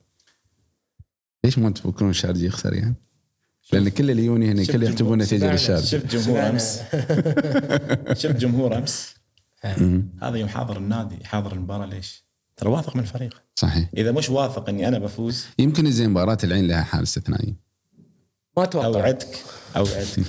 ليش 1.46 1.58
ما 1.60 1.70
تفكرون 1.70 2.10
الشارجي 2.10 2.46
يخسر 2.46 2.74
يعني؟ 2.74 2.96
لأن 3.73 3.89
كل 3.89 4.12
اللي 4.12 4.25
يوني 4.25 4.51
هنا 4.51 4.65
كل 4.65 4.84
يحسبون 4.84 5.17
نتيجة 5.21 5.51
للشارجي 5.51 5.88
شفت 5.88 6.06
جمهور 6.15 6.49
أمس. 6.49 6.80
شفت 8.13 8.36
جمهور 8.36 8.77
أمس. 8.77 9.15
هذا 10.21 10.38
يوم 10.38 10.49
حاضر 10.49 10.77
النادي 10.77 11.25
حاضر 11.25 11.53
المباراة 11.53 11.86
ليش؟ 11.86 12.25
ترى 12.58 12.69
واثق 12.69 12.95
من 12.95 13.01
الفريق. 13.01 13.41
صحيح. 13.56 13.89
إذا 13.97 14.12
مش 14.12 14.30
واثق 14.30 14.69
إني 14.69 14.88
أنا 14.88 14.99
بفوز. 14.99 15.45
يمكن 15.60 15.91
زين 15.91 16.10
مباراة 16.10 16.38
العين 16.43 16.67
لها 16.67 16.82
حال 16.82 17.03
استثنائي 17.03 17.56
ما 18.58 18.63
أتوقع. 18.63 18.86
أوعدك. 18.88 19.38
أوعدك. 19.77 20.08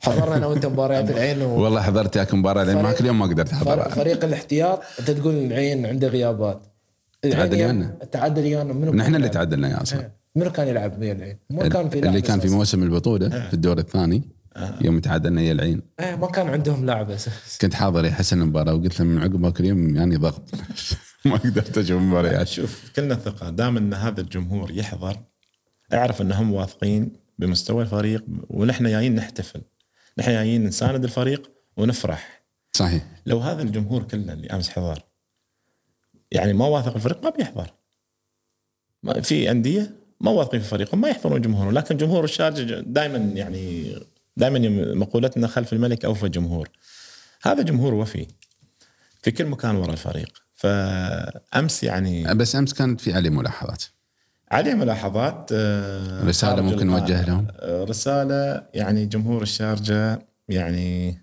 حضرنا 0.00 0.36
أنا 0.36 0.46
وأنت 0.46 0.66
مباريات 0.66 1.10
العين 1.10 1.42
و... 1.42 1.60
والله 1.62 1.82
حضرت 1.82 2.16
ياك 2.16 2.34
مباراة 2.34 2.62
العين. 2.62 2.82
معك 2.82 3.00
اليوم 3.00 3.18
ما 3.18 3.26
قدرت 3.26 3.52
احضرها 3.52 3.88
فريق 3.88 4.24
الاحتياط 4.24 4.82
أنت 5.00 5.10
تقول 5.10 5.34
العين 5.34 5.86
عنده 5.86 6.08
غيابات. 6.08 6.62
تعادل 7.22 7.56
يا- 7.60 7.66
ويانا. 7.66 7.98
تعادل 8.12 8.42
ويانا 8.42 8.72
منو 8.72 8.92
نحن 8.92 9.14
اللي؟ 9.14 9.28
تعادلنا 9.28 9.68
يا 9.70 9.82
أصلا 9.82 10.10
منو 10.36 10.52
كان 10.52 10.68
يلعب 10.68 11.00
ويا 11.00 11.12
العين؟ 11.12 11.38
ما 11.50 11.68
كان 11.68 11.88
في 11.88 11.98
اللي 11.98 12.20
كان 12.20 12.40
في. 12.40 12.48
موسم 12.48 12.82
البطولة 12.82 13.28
في 13.28 13.54
الدور 13.54 13.78
الثاني 13.78 14.22
يوم 14.80 15.00
تعادلنا 15.00 15.42
يا 15.42 15.52
العين. 15.52 15.82
إيه 16.00 16.16
ما 16.16 16.26
كان 16.26 16.48
عندهم 16.48 16.86
لاعب 16.86 17.10
اساسي 17.10 17.58
كنت 17.60 17.74
حاضر 17.74 18.04
يا 18.04 18.10
حسن 18.10 18.42
المباراة 18.42 18.74
وقلت 18.74 19.00
له 19.00 19.06
من 19.06 19.18
عقب 19.18 19.44
هاك 19.44 19.60
اليوم 19.60 19.96
يعني 19.96 20.16
ضغط. 20.16 20.50
ما 21.24 21.36
قدرت 21.36 21.78
أشوف 21.78 22.02
مباريات 22.02 22.48
شوف 22.48 22.90
كلنا 22.96 23.14
ثقة. 23.14 23.50
دام 23.50 23.76
إن 23.76 23.94
هذا 23.94 24.20
الجمهور 24.20 24.70
يحضر 24.70 25.16
اعرف 25.92 26.22
إنهم 26.22 26.52
واثقين 26.52 27.12
بمستوى 27.38 27.82
الفريق 27.82 28.24
ونحن 28.50 28.84
جايين 28.84 29.14
نحتفل. 29.14 29.60
نحن 30.18 30.30
جايين 30.30 30.64
نساند 30.64 31.04
الفريق 31.04 31.50
ونفرح. 31.76 32.42
صحيح. 32.72 33.06
لو 33.26 33.38
هذا 33.38 33.62
الجمهور 33.62 34.02
كله 34.02 34.32
اللي 34.32 34.46
أمس 34.46 34.68
حضر 34.68 35.02
يعني 36.30 36.52
ما 36.52 36.66
واثق 36.66 36.94
الفريق 36.94 37.24
ما 37.24 37.30
بيحضر. 37.30 37.70
ما 39.02 39.20
في 39.20 39.50
أندية 39.50 40.01
ما 40.22 40.30
واثقين 40.30 40.60
في 40.60 40.68
فريقهم 40.68 41.00
ما 41.00 41.08
يحضرون 41.08 41.40
جمهورهم 41.40 41.72
لكن 41.72 41.96
جمهور 41.96 42.24
الشارجه 42.24 42.80
دائما 42.86 43.18
يعني 43.18 43.94
دائما 44.36 44.58
مقولتنا 44.94 45.46
خلف 45.46 45.72
الملك 45.72 46.04
أوفى 46.04 46.28
جمهور 46.28 46.68
هذا 47.42 47.62
جمهور 47.62 47.94
وفي 47.94 48.26
في 49.22 49.30
كل 49.30 49.46
مكان 49.46 49.76
وراء 49.76 49.92
الفريق 49.92 50.42
فأمس 50.54 51.82
يعني 51.82 52.34
بس 52.34 52.56
أمس 52.56 52.74
كانت 52.74 53.00
في 53.00 53.12
عليه 53.12 53.30
ملاحظات 53.30 53.82
عليه 54.50 54.74
ملاحظات 54.74 55.50
آه، 55.52 56.32
خارج 56.32 56.62
ممكن. 56.62 56.86
نوجه 56.86 57.24
لهم؟ 57.24 57.46
آه، 57.60 57.84
رسالة 57.84 58.66
يعني 58.74 59.06
جمهور 59.06 59.42
الشارجة 59.42 60.26
يعني 60.48 61.18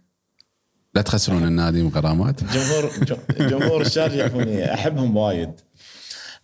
لا 0.95 1.01
تخسرون 1.01 1.43
النادي 1.43 1.81
وغرامات 1.81 2.43
جمهور 2.43 2.91
جمهور 3.39 3.81
الشارجة 3.81 4.15
يعرفوني 4.15 4.73
أحبهم 4.73 5.17
وايد 5.17 5.51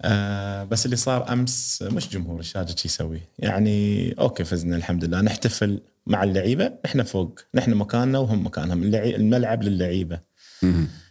آه 0.01 0.63
بس 0.63 0.85
اللي 0.85 0.95
صار 0.95 1.33
أمس 1.33 1.81
مش 1.81 2.09
جمهور 2.09 2.39
الشارجه 2.39 2.75
شو 2.75 2.81
يسوي؟ 2.85 3.21
يعني 3.39 4.11
أوكي 4.19 4.43
فزنا 4.43 4.75
الحمد 4.75 5.05
لله 5.05 5.21
نحتفل 5.21 5.81
مع 6.07 6.23
اللعيبة. 6.23 6.73
إحنا 6.85 7.03
فوق. 7.03 7.39
نحن 7.55 7.73
مكاننا 7.73 8.19
وهم 8.19 8.45
مكانهم. 8.45 8.83
اللعي- 8.83 9.15
الملعب 9.15 9.63
للعيبة. 9.63 10.19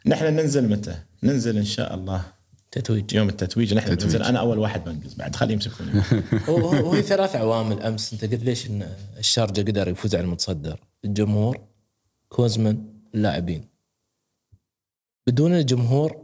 نحن 0.07 0.25
ننزل 0.25 0.69
متى؟ 0.69 0.99
ننزل 1.23 1.57
إن 1.57 1.65
شاء 1.65 1.95
الله 1.95 2.25
تتويج. 2.71 3.15
يوم 3.15 3.29
التتويج. 3.29 3.75
نحن 3.75 3.87
تتويج. 3.87 4.03
ننزل. 4.05 4.23
أنا 4.23 4.39
أول 4.39 4.59
واحد 4.59 4.85
بنقز 4.85 5.15
بعد. 5.15 5.37
خليه 5.37 5.55
يمسكوني 5.55 6.03
هو 6.49 6.69
هو 6.69 7.01
ثلاث 7.01 7.37
عوامل 7.37 7.83
أمس. 7.83 8.13
أنت 8.13 8.25
قلت 8.25 8.45
ليش 8.45 8.67
إن 8.71 8.89
الشارجة 9.19 9.61
قدر 9.61 9.89
يفوز 9.89 10.15
على 10.15 10.25
المتصدر؟ 10.25 10.81
الجمهور 11.05 11.61
كوزمان 12.29 12.85
اللاعبين. 13.15 13.65
بدون 15.27 15.55
الجمهور 15.55 16.17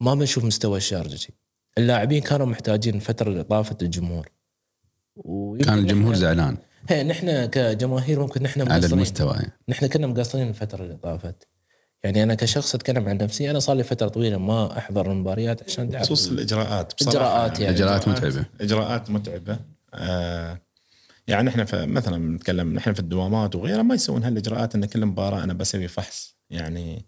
ما 0.00 0.14
بنشوف 0.14 0.44
مستوى 0.44 0.76
الشارجة. 0.76 1.28
اللاعبين 1.78 2.22
كانوا 2.22 2.46
محتاجين 2.46 2.94
الفترة 2.94 3.28
اللي 3.28 3.42
طافت 3.42 3.82
الجمهور 3.82 4.28
كان 5.64 5.78
الجمهور 5.78 6.14
زعلان. 6.14 6.56
هي 6.88 7.04
نحن 7.04 7.46
كجماهير 7.46 8.20
ممكن 8.20 8.42
نحن 8.42 8.60
على 8.60 8.70
مقصرين. 8.70 8.92
المستوى 8.92 9.34
يعني. 9.34 9.52
نحن 9.68 9.86
كنا 9.86 10.06
مقصرين 10.06 10.48
الفترة 10.48 10.82
اللي 10.82 10.96
طافت 10.96 11.48
يعني 12.04 12.22
أنا 12.22 12.34
كشخص 12.34 12.74
أتكلم 12.74 13.08
عن 13.08 13.16
نفسي 13.16 13.50
أنا 13.50 13.58
صار 13.58 13.76
لي 13.76 13.82
فترة 13.82 14.08
طويلة 14.08 14.38
ما 14.38 14.78
أحضر 14.78 15.12
المباريات 15.12 15.62
عشان 15.62 15.90
تعرف 15.90 16.02
خصوص 16.04 16.28
الإجراءات. 16.28 16.92
بصراحة 16.94 17.16
إجراءات 17.16 17.60
يعني. 17.60 17.76
إجراءات 17.76 18.08
متعبة. 18.08 18.44
اجراءات 18.60 19.10
متعبة. 19.10 19.58
آه 19.94 20.60
يعني 21.28 21.48
إحنا 21.48 21.66
مثلا 21.86 22.18
نتكلم 22.36 22.74
نحن 22.74 22.92
في 22.92 23.00
الدوامات 23.00 23.54
وغيرها 23.54 23.82
ما 23.82 23.94
يسوون 23.94 24.24
هالإجراءات 24.24 24.74
إن 24.74 24.84
كل 24.84 25.06
مباراة 25.06 25.44
أنا 25.44 25.52
بسوي 25.52 25.88
فحص. 25.88 26.36
يعني 26.50 27.06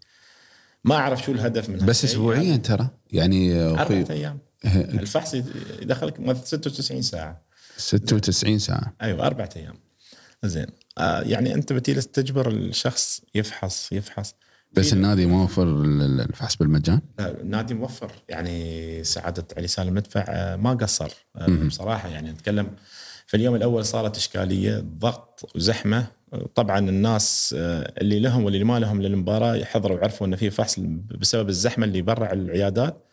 ما 0.83 0.95
أعرف 0.95 1.23
شو 1.23 1.31
الهدف 1.31 1.69
من 1.69 1.85
بس. 1.85 2.05
اسبوعيا 2.05 2.57
ترى. 2.57 2.89
يعني 3.11 3.61
أربع 3.61 3.81
أخوي 3.81 4.05
أيام. 4.09 4.39
الفحص 4.65 5.33
يدخلك 5.81 6.19
مثلا 6.19 6.43
96 6.45 7.01
ساعة. 7.01 7.41
96 7.77 8.59
ساعة. 8.59 8.93
أيوه 9.01 9.25
أربع 9.27 9.49
أيام. 9.55 9.75
زين. 10.43 10.65
آه 10.97 11.21
يعني 11.21 11.53
أنت 11.53 11.73
بتجلس 11.73 12.07
تجبر 12.07 12.49
الشخص 12.51 13.21
يفحص 13.35 13.91
يفحص؟ 13.91 14.35
بس 14.73 14.93
النادي 14.93 15.25
موفر 15.25 15.63
ال- 15.63 16.21
الفحص 16.21 16.55
بالمجان؟ 16.55 17.01
لا، 17.19 17.41
النادي 17.41 17.73
موفر. 17.73 18.11
يعني 18.29 19.03
سعادة 19.03 19.45
علي 19.57 19.67
سالم 19.67 19.93
مدفع 19.93 20.25
آه، 20.27 20.55
ما 20.55 20.73
قصر. 20.73 21.11
آه، 21.35 21.47
بصراحة 21.47 22.09
يعني 22.09 22.31
نتكلم 22.31 22.71
في 23.27 23.37
اليوم 23.37 23.55
الأول 23.55 23.85
صارت 23.85 24.17
إشكالية 24.17 24.79
ضغط 24.99 25.51
وزحمة. 25.55 26.07
طبعا 26.55 26.79
الناس 26.79 27.55
آه، 27.57 27.93
اللي 28.01 28.19
لهم 28.19 28.43
واللي 28.43 28.63
ما 28.63 28.79
لهم 28.79 29.01
للمباراة 29.01 29.63
حضروا 29.63 29.97
وعرفوا 29.97 30.27
إن 30.27 30.35
في 30.35 30.49
فحص 30.49 30.79
بسبب 31.19 31.49
الزحمة 31.49 31.85
اللي 31.85 32.01
برا 32.01 32.33
العيادات. 32.33 33.05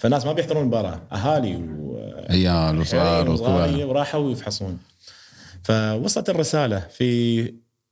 فالناس 0.00 0.26
ما 0.26 0.32
بيحضرون 0.32 0.62
المباراه 0.62 1.00
أهالي 1.12 1.56
و 1.56 2.10
عيال 2.30 2.80
وصغار 2.80 3.30
وصغار 3.30 3.68
وكبار 3.70 3.86
وراحوا 3.86 4.30
يفحصون 4.32 4.78
فوصلت 5.64 6.30
الرسالة 6.30 6.78
في 6.78 7.42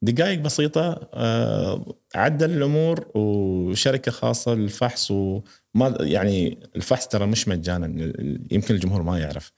دقائق 0.02 0.38
بسيطة 0.38 1.08
آه، 1.14 1.94
عدل 2.14 2.50
الأمور 2.50 3.06
وشركة 3.14 4.12
خاصة 4.12 4.54
للفحص 4.54 5.10
وما 5.10 5.96
يعني 6.00 6.58
الفحص 6.76 7.08
ترى 7.08 7.26
مش 7.26 7.48
مجانا 7.48 7.86
يمكن 8.50 8.74
الجمهور 8.74 9.02
ما 9.02 9.18
يعرف. 9.18 9.52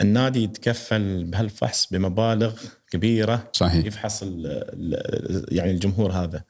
النادي 0.00 0.42
يتكفل 0.42 1.24
بهالفحص 1.24 1.88
بمبالغ 1.92 2.54
كبيرة 2.90 3.48
صحيح. 3.52 3.86
يفحص 3.86 4.22
ال 4.22 4.46
ال 4.46 5.56
يعني 5.58 5.70
الجمهور 5.70 6.12
هذا. 6.12 6.44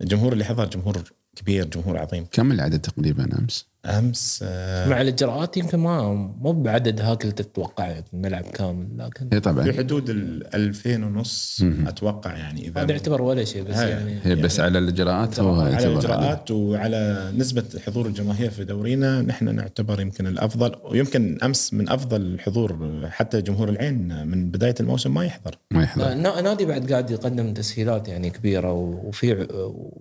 الجمهور 0.00 0.32
اللي 0.32 0.44
حضر 0.44 0.64
جمهور 0.64 1.02
كبير 1.36 1.64
جمهور 1.64 1.98
عظيم. 1.98 2.26
كم 2.32 2.52
العدد 2.52 2.80
تقريبا 2.80 3.38
أمس؟ 3.38 3.69
أمس 3.84 4.40
آه، 4.46 4.88
مع 4.88 5.00
الإجراءات 5.00 5.56
يمكن 5.56 5.78
ما 5.78 6.12
مو 6.40 6.52
بعدد 6.52 7.00
هاك 7.00 7.22
اللي 7.22 7.32
تتوقع 7.34 7.94
الملعب 8.12 8.44
كامل 8.44 8.88
لكن 8.98 9.28
اي 9.32 9.40
طبعا 9.40 9.64
في 9.64 9.72
حدود 9.72 10.10
ال 10.10 10.54
2000 10.54 11.04
ونص 11.04 11.62
أتوقع 11.86 12.36
يعني 12.36 12.68
إذا 12.68 12.82
هذا 12.82 12.92
يعتبر 12.92 13.22
ولا 13.22 13.44
شيء 13.44 13.62
بس 13.62 13.76
هاي. 13.76 13.90
يعني 13.90 14.18
هي 14.22 14.34
بس 14.34 14.60
على 14.60 14.78
الإجراءات 14.78 15.40
هو 15.40 15.60
على. 15.60 15.86
الإجراءات 15.86 16.50
وعلى 16.50 17.32
نسبة 17.36 17.64
حضور 17.86 18.06
الجماهير 18.06 18.50
في 18.50 18.64
دورينا 18.64 19.22
نحن 19.22 19.54
نعتبر 19.54 20.00
يمكن 20.00 20.26
الأفضل 20.26 20.72
ويمكن 20.84 21.38
أمس 21.42 21.74
من 21.74 21.88
أفضل 21.88 22.20
الحضور 22.20 23.00
حتى 23.10 23.42
جمهور 23.42 23.68
العين 23.68 24.26
من 24.26 24.50
بداية 24.50 24.74
الموسم 24.80 25.14
ما 25.14 25.24
يحضر 25.24 25.58
ما 25.70 25.82
يحضر 25.82 26.04
لا، 26.04 26.38
النادي 26.38 26.64
بعد 26.64 26.92
قاعد 26.92 27.10
يقدم 27.10 27.54
تسهيلات 27.54 28.08
يعني 28.08 28.30
كبيرة 28.30 28.72
وفي 28.72 29.46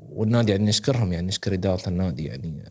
والنادي 0.09 0.51
يعني 0.51 0.65
نشكرهم 0.65 1.13
يعني 1.13 1.27
نشكر 1.27 1.53
إدارة 1.53 1.89
النادي 1.89 2.25
يعني 2.25 2.63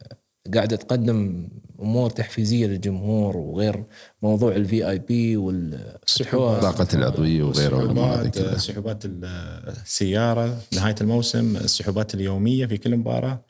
قاعدة 0.55 0.77
تقدم 0.77 1.49
أمور 1.81 2.11
تحفيزية 2.11 2.67
للجمهور 2.67 3.37
وغير 3.37 3.85
موضوع 4.23 4.57
الفي 4.57 4.91
اي 4.91 4.99
بي 4.99 5.37
والسحوات 5.37 6.63
طاقة 6.63 6.87
العضوية 6.95 7.43
وغيره 7.43 8.57
سحوبات 8.57 9.03
السيارة 9.05 10.59
نهاية 10.75 10.95
الموسم 11.01 11.57
السحوبات 11.57 12.15
اليومية 12.15 12.67
في 12.67 12.77
كل 12.77 12.97
مباراة. 12.97 13.45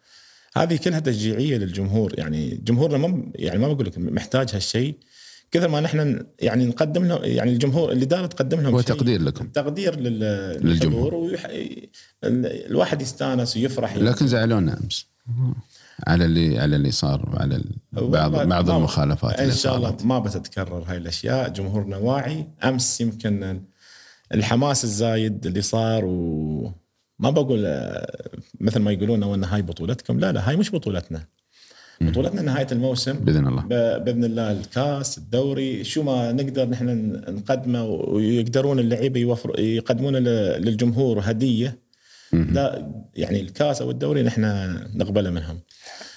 هذه 0.57 0.77
كلها 0.77 1.01
تشجيعية 1.01 1.57
للجمهور. 1.57 2.15
يعني 2.19 2.61
جمهورنا 2.65 2.99
ما 2.99 3.23
يعني 3.35 3.59
ما 3.59 3.73
بقول 3.73 3.87
لك 3.87 3.99
محتاج 3.99 4.51
هالشيء. 4.55 4.95
كثر 5.51 5.69
ما 5.69 5.81
نحن 5.81 6.27
يعني 6.41 6.67
نقدم 6.67 7.05
له 7.05 7.17
يعني 7.17 7.51
الجمهور 7.53 7.93
الإدارة 7.93 8.27
تقدم 8.27 8.61
لهم 8.61 8.75
هو 8.75 8.81
تقدير 8.81 9.23
لكم. 9.23 9.49
تقدير 9.49 10.01
لل- 10.01 10.19
للجمهور. 10.21 10.65
للجمهور 10.65 11.15
ويح... 11.15 11.45
ال- 11.45 12.67
الواحد 12.71 13.03
يستانس 13.03 13.57
ويفرح. 13.57 13.97
لكن 13.97 14.27
زعلونا 14.27 14.81
أمس. 14.85 15.07
على 16.07 16.25
اللي 16.25 16.59
على 16.59 16.77
اللي 16.77 16.91
صار 16.91 17.31
وعلى 17.35 17.63
بعض 17.93 18.33
ما- 18.37 18.45
بعض 18.45 18.71
ما- 18.71 18.77
المخالفات 18.77 19.41
إن 19.41 19.51
شاء 19.51 19.77
الله 19.77 19.97
ما 20.05 20.19
بتتكرر 20.19 20.85
هاي 20.87 20.97
الأشياء. 20.97 21.49
جمهورنا 21.49 21.97
واعي. 21.97 22.47
أمس 22.65 23.01
يمكن 23.01 23.61
الحماس 24.35 24.85
الزايد 24.85 25.47
اللي 25.47 25.63
صار 25.63 26.05
وما 26.05 27.31
بقول 27.31 27.63
آه، 27.67 28.29
مثل 28.61 28.81
ما 28.81 28.93
يقولون 28.93 29.23
إن 29.23 29.45
هاي 29.45 29.63
بطولتكم. 29.63 30.21
لا 30.21 30.33
لا 30.33 30.49
هاي 30.49 30.57
مش 30.57 30.71
بطولتنا. 30.73 31.25
بطولتنا 32.01 32.43
نهاية 32.43 32.67
الموسم. 32.73 33.13
بإذن 33.13 33.47
الله. 33.47 33.63
بإذن 33.99 34.25
الله 34.25 34.53
الكاس 34.53 35.19
الدوري 35.19 35.85
شو 35.85 36.03
ما 36.03 36.33
نقدر 36.33 36.69
نحن 36.69 37.11
نقدمه 37.29 37.85
ويقدرون 37.85 38.79
اللعيبة 38.79 39.21
يوفر 39.21 39.61
يقدمون 39.61 40.17
للجمهور 40.17 41.21
هدية. 41.23 41.79
لا 42.33 42.93
يعني 43.15 43.41
الكاس 43.41 43.83
أو 43.83 43.91
الدوري 43.91 44.23
نحن 44.23 44.43
نقبله 44.95 45.31
منهم. 45.31 45.61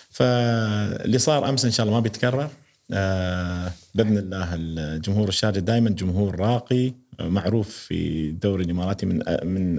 فاللي 0.09 1.17
صار 1.17 1.49
أمس 1.49 1.65
إن 1.65 1.71
شاء 1.71 1.85
الله 1.85 1.97
ما 1.97 2.03
بيتكرر. 2.03 2.49
آه 2.93 3.71
بإذن 3.95 4.17
الله 4.17 4.49
الجمهور 4.55 5.27
الشارجه 5.27 5.59
دائما 5.59 5.89
جمهور 5.89 6.39
راقي 6.39 6.93
معروف 7.19 7.69
في 7.69 8.29
الدوري 8.29 8.63
الإماراتي 8.63 9.05
من 9.05 9.27
آه، 9.29 9.43
من 9.45 9.73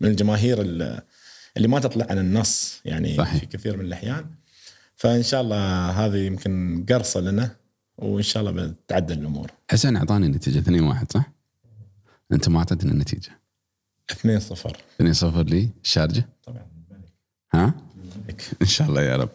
من 0.00 0.08
الجماهير 0.10 0.60
ال- 0.62 1.00
اللي 1.56 1.68
ما 1.68 1.80
تطلع 1.80 2.06
عن 2.10 2.18
النص 2.18 2.80
يعني 2.84 3.16
صحيح. 3.16 3.40
في 3.40 3.46
كثير 3.46 3.76
من 3.76 3.84
الأحيان. 3.84 4.26
فإن 4.96 5.22
شاء 5.22 5.40
الله 5.40 5.90
هذه 5.90 6.16
يمكن 6.16 6.84
قرصة 6.88 7.20
لنا 7.20 7.50
وإن 7.98 8.22
شاء 8.22 8.42
الله 8.42 8.66
بتعدل 8.66 9.18
الأمور. 9.18 9.50
حسين 9.70 9.96
أعطاني 9.96 10.26
النتيجه 10.26 10.58
2 10.58 10.82
1 10.82 11.12
صح؟ 11.12 11.32
أنت 12.32 12.48
ما 12.48 12.58
اعطيتني 12.58 12.90
النتيجه 12.92 13.30
2 14.10 14.40
0 14.40 14.76
2 15.00 15.12
0 15.12 15.42
لي. 15.42 15.68
الشارجه 15.84 16.28
طبعا 16.46 16.62
ها؟ 17.54 17.74
إن 18.62 18.66
شاء 18.66 18.88
الله 18.88 19.02
يا 19.02 19.16
رب. 19.16 19.28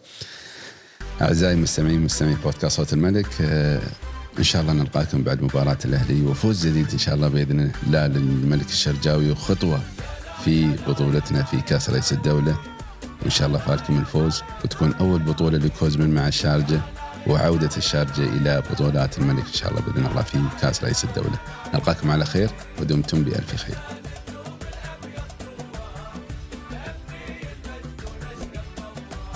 أعزائي 1.22 1.54
المستمعين 1.54 2.00
مستمعي 2.00 2.34
بودكاست 2.34 2.76
صوت 2.76 2.92
الملك 2.92 3.26
آه، 3.40 3.80
إن 4.38 4.42
شاء 4.44 4.62
الله 4.62 4.72
نلقاكم 4.72 5.22
بعد 5.22 5.42
مباراة 5.42 5.78
الأهلي 5.84 6.22
وفوز 6.22 6.66
جديد 6.66 6.90
إن 6.92 6.98
شاء 6.98 7.14
الله 7.14 7.28
بإذن 7.28 7.72
الله. 7.86 8.06
للملك 8.06 8.68
الشرجاوي 8.68 9.30
وخطوه 9.30 9.80
في 10.44 10.76
بطولتنا 10.88 11.42
في 11.42 11.60
كأس 11.60 11.90
رئيس 11.90 12.12
الدولة. 12.12 12.58
وان 13.22 13.30
شاء 13.30 13.48
الله 13.48 13.58
فالكم 13.58 13.98
الفوز 13.98 14.42
وتكون 14.64 14.94
أول 14.94 15.22
بطولة 15.22 15.58
لكوزمن 15.58 16.14
مع 16.14 16.28
الشارجه 16.28 16.80
وعودة 17.26 17.70
الشارجة 17.76 18.22
إلى 18.22 18.62
بطولات 18.70 19.18
الملك 19.18 19.46
إن 19.46 19.52
شاء 19.52 19.70
الله 19.70 19.80
بإذن 19.80 20.06
الله 20.06 20.22
في 20.22 20.38
كأس 20.60 20.84
رئيس 20.84 21.04
الدولة. 21.04 21.38
نلقاكم 21.74 22.10
على 22.10 22.24
خير 22.24 22.50
ودمتم 22.80 23.24
بألف 23.24 23.56
خير. 23.56 23.76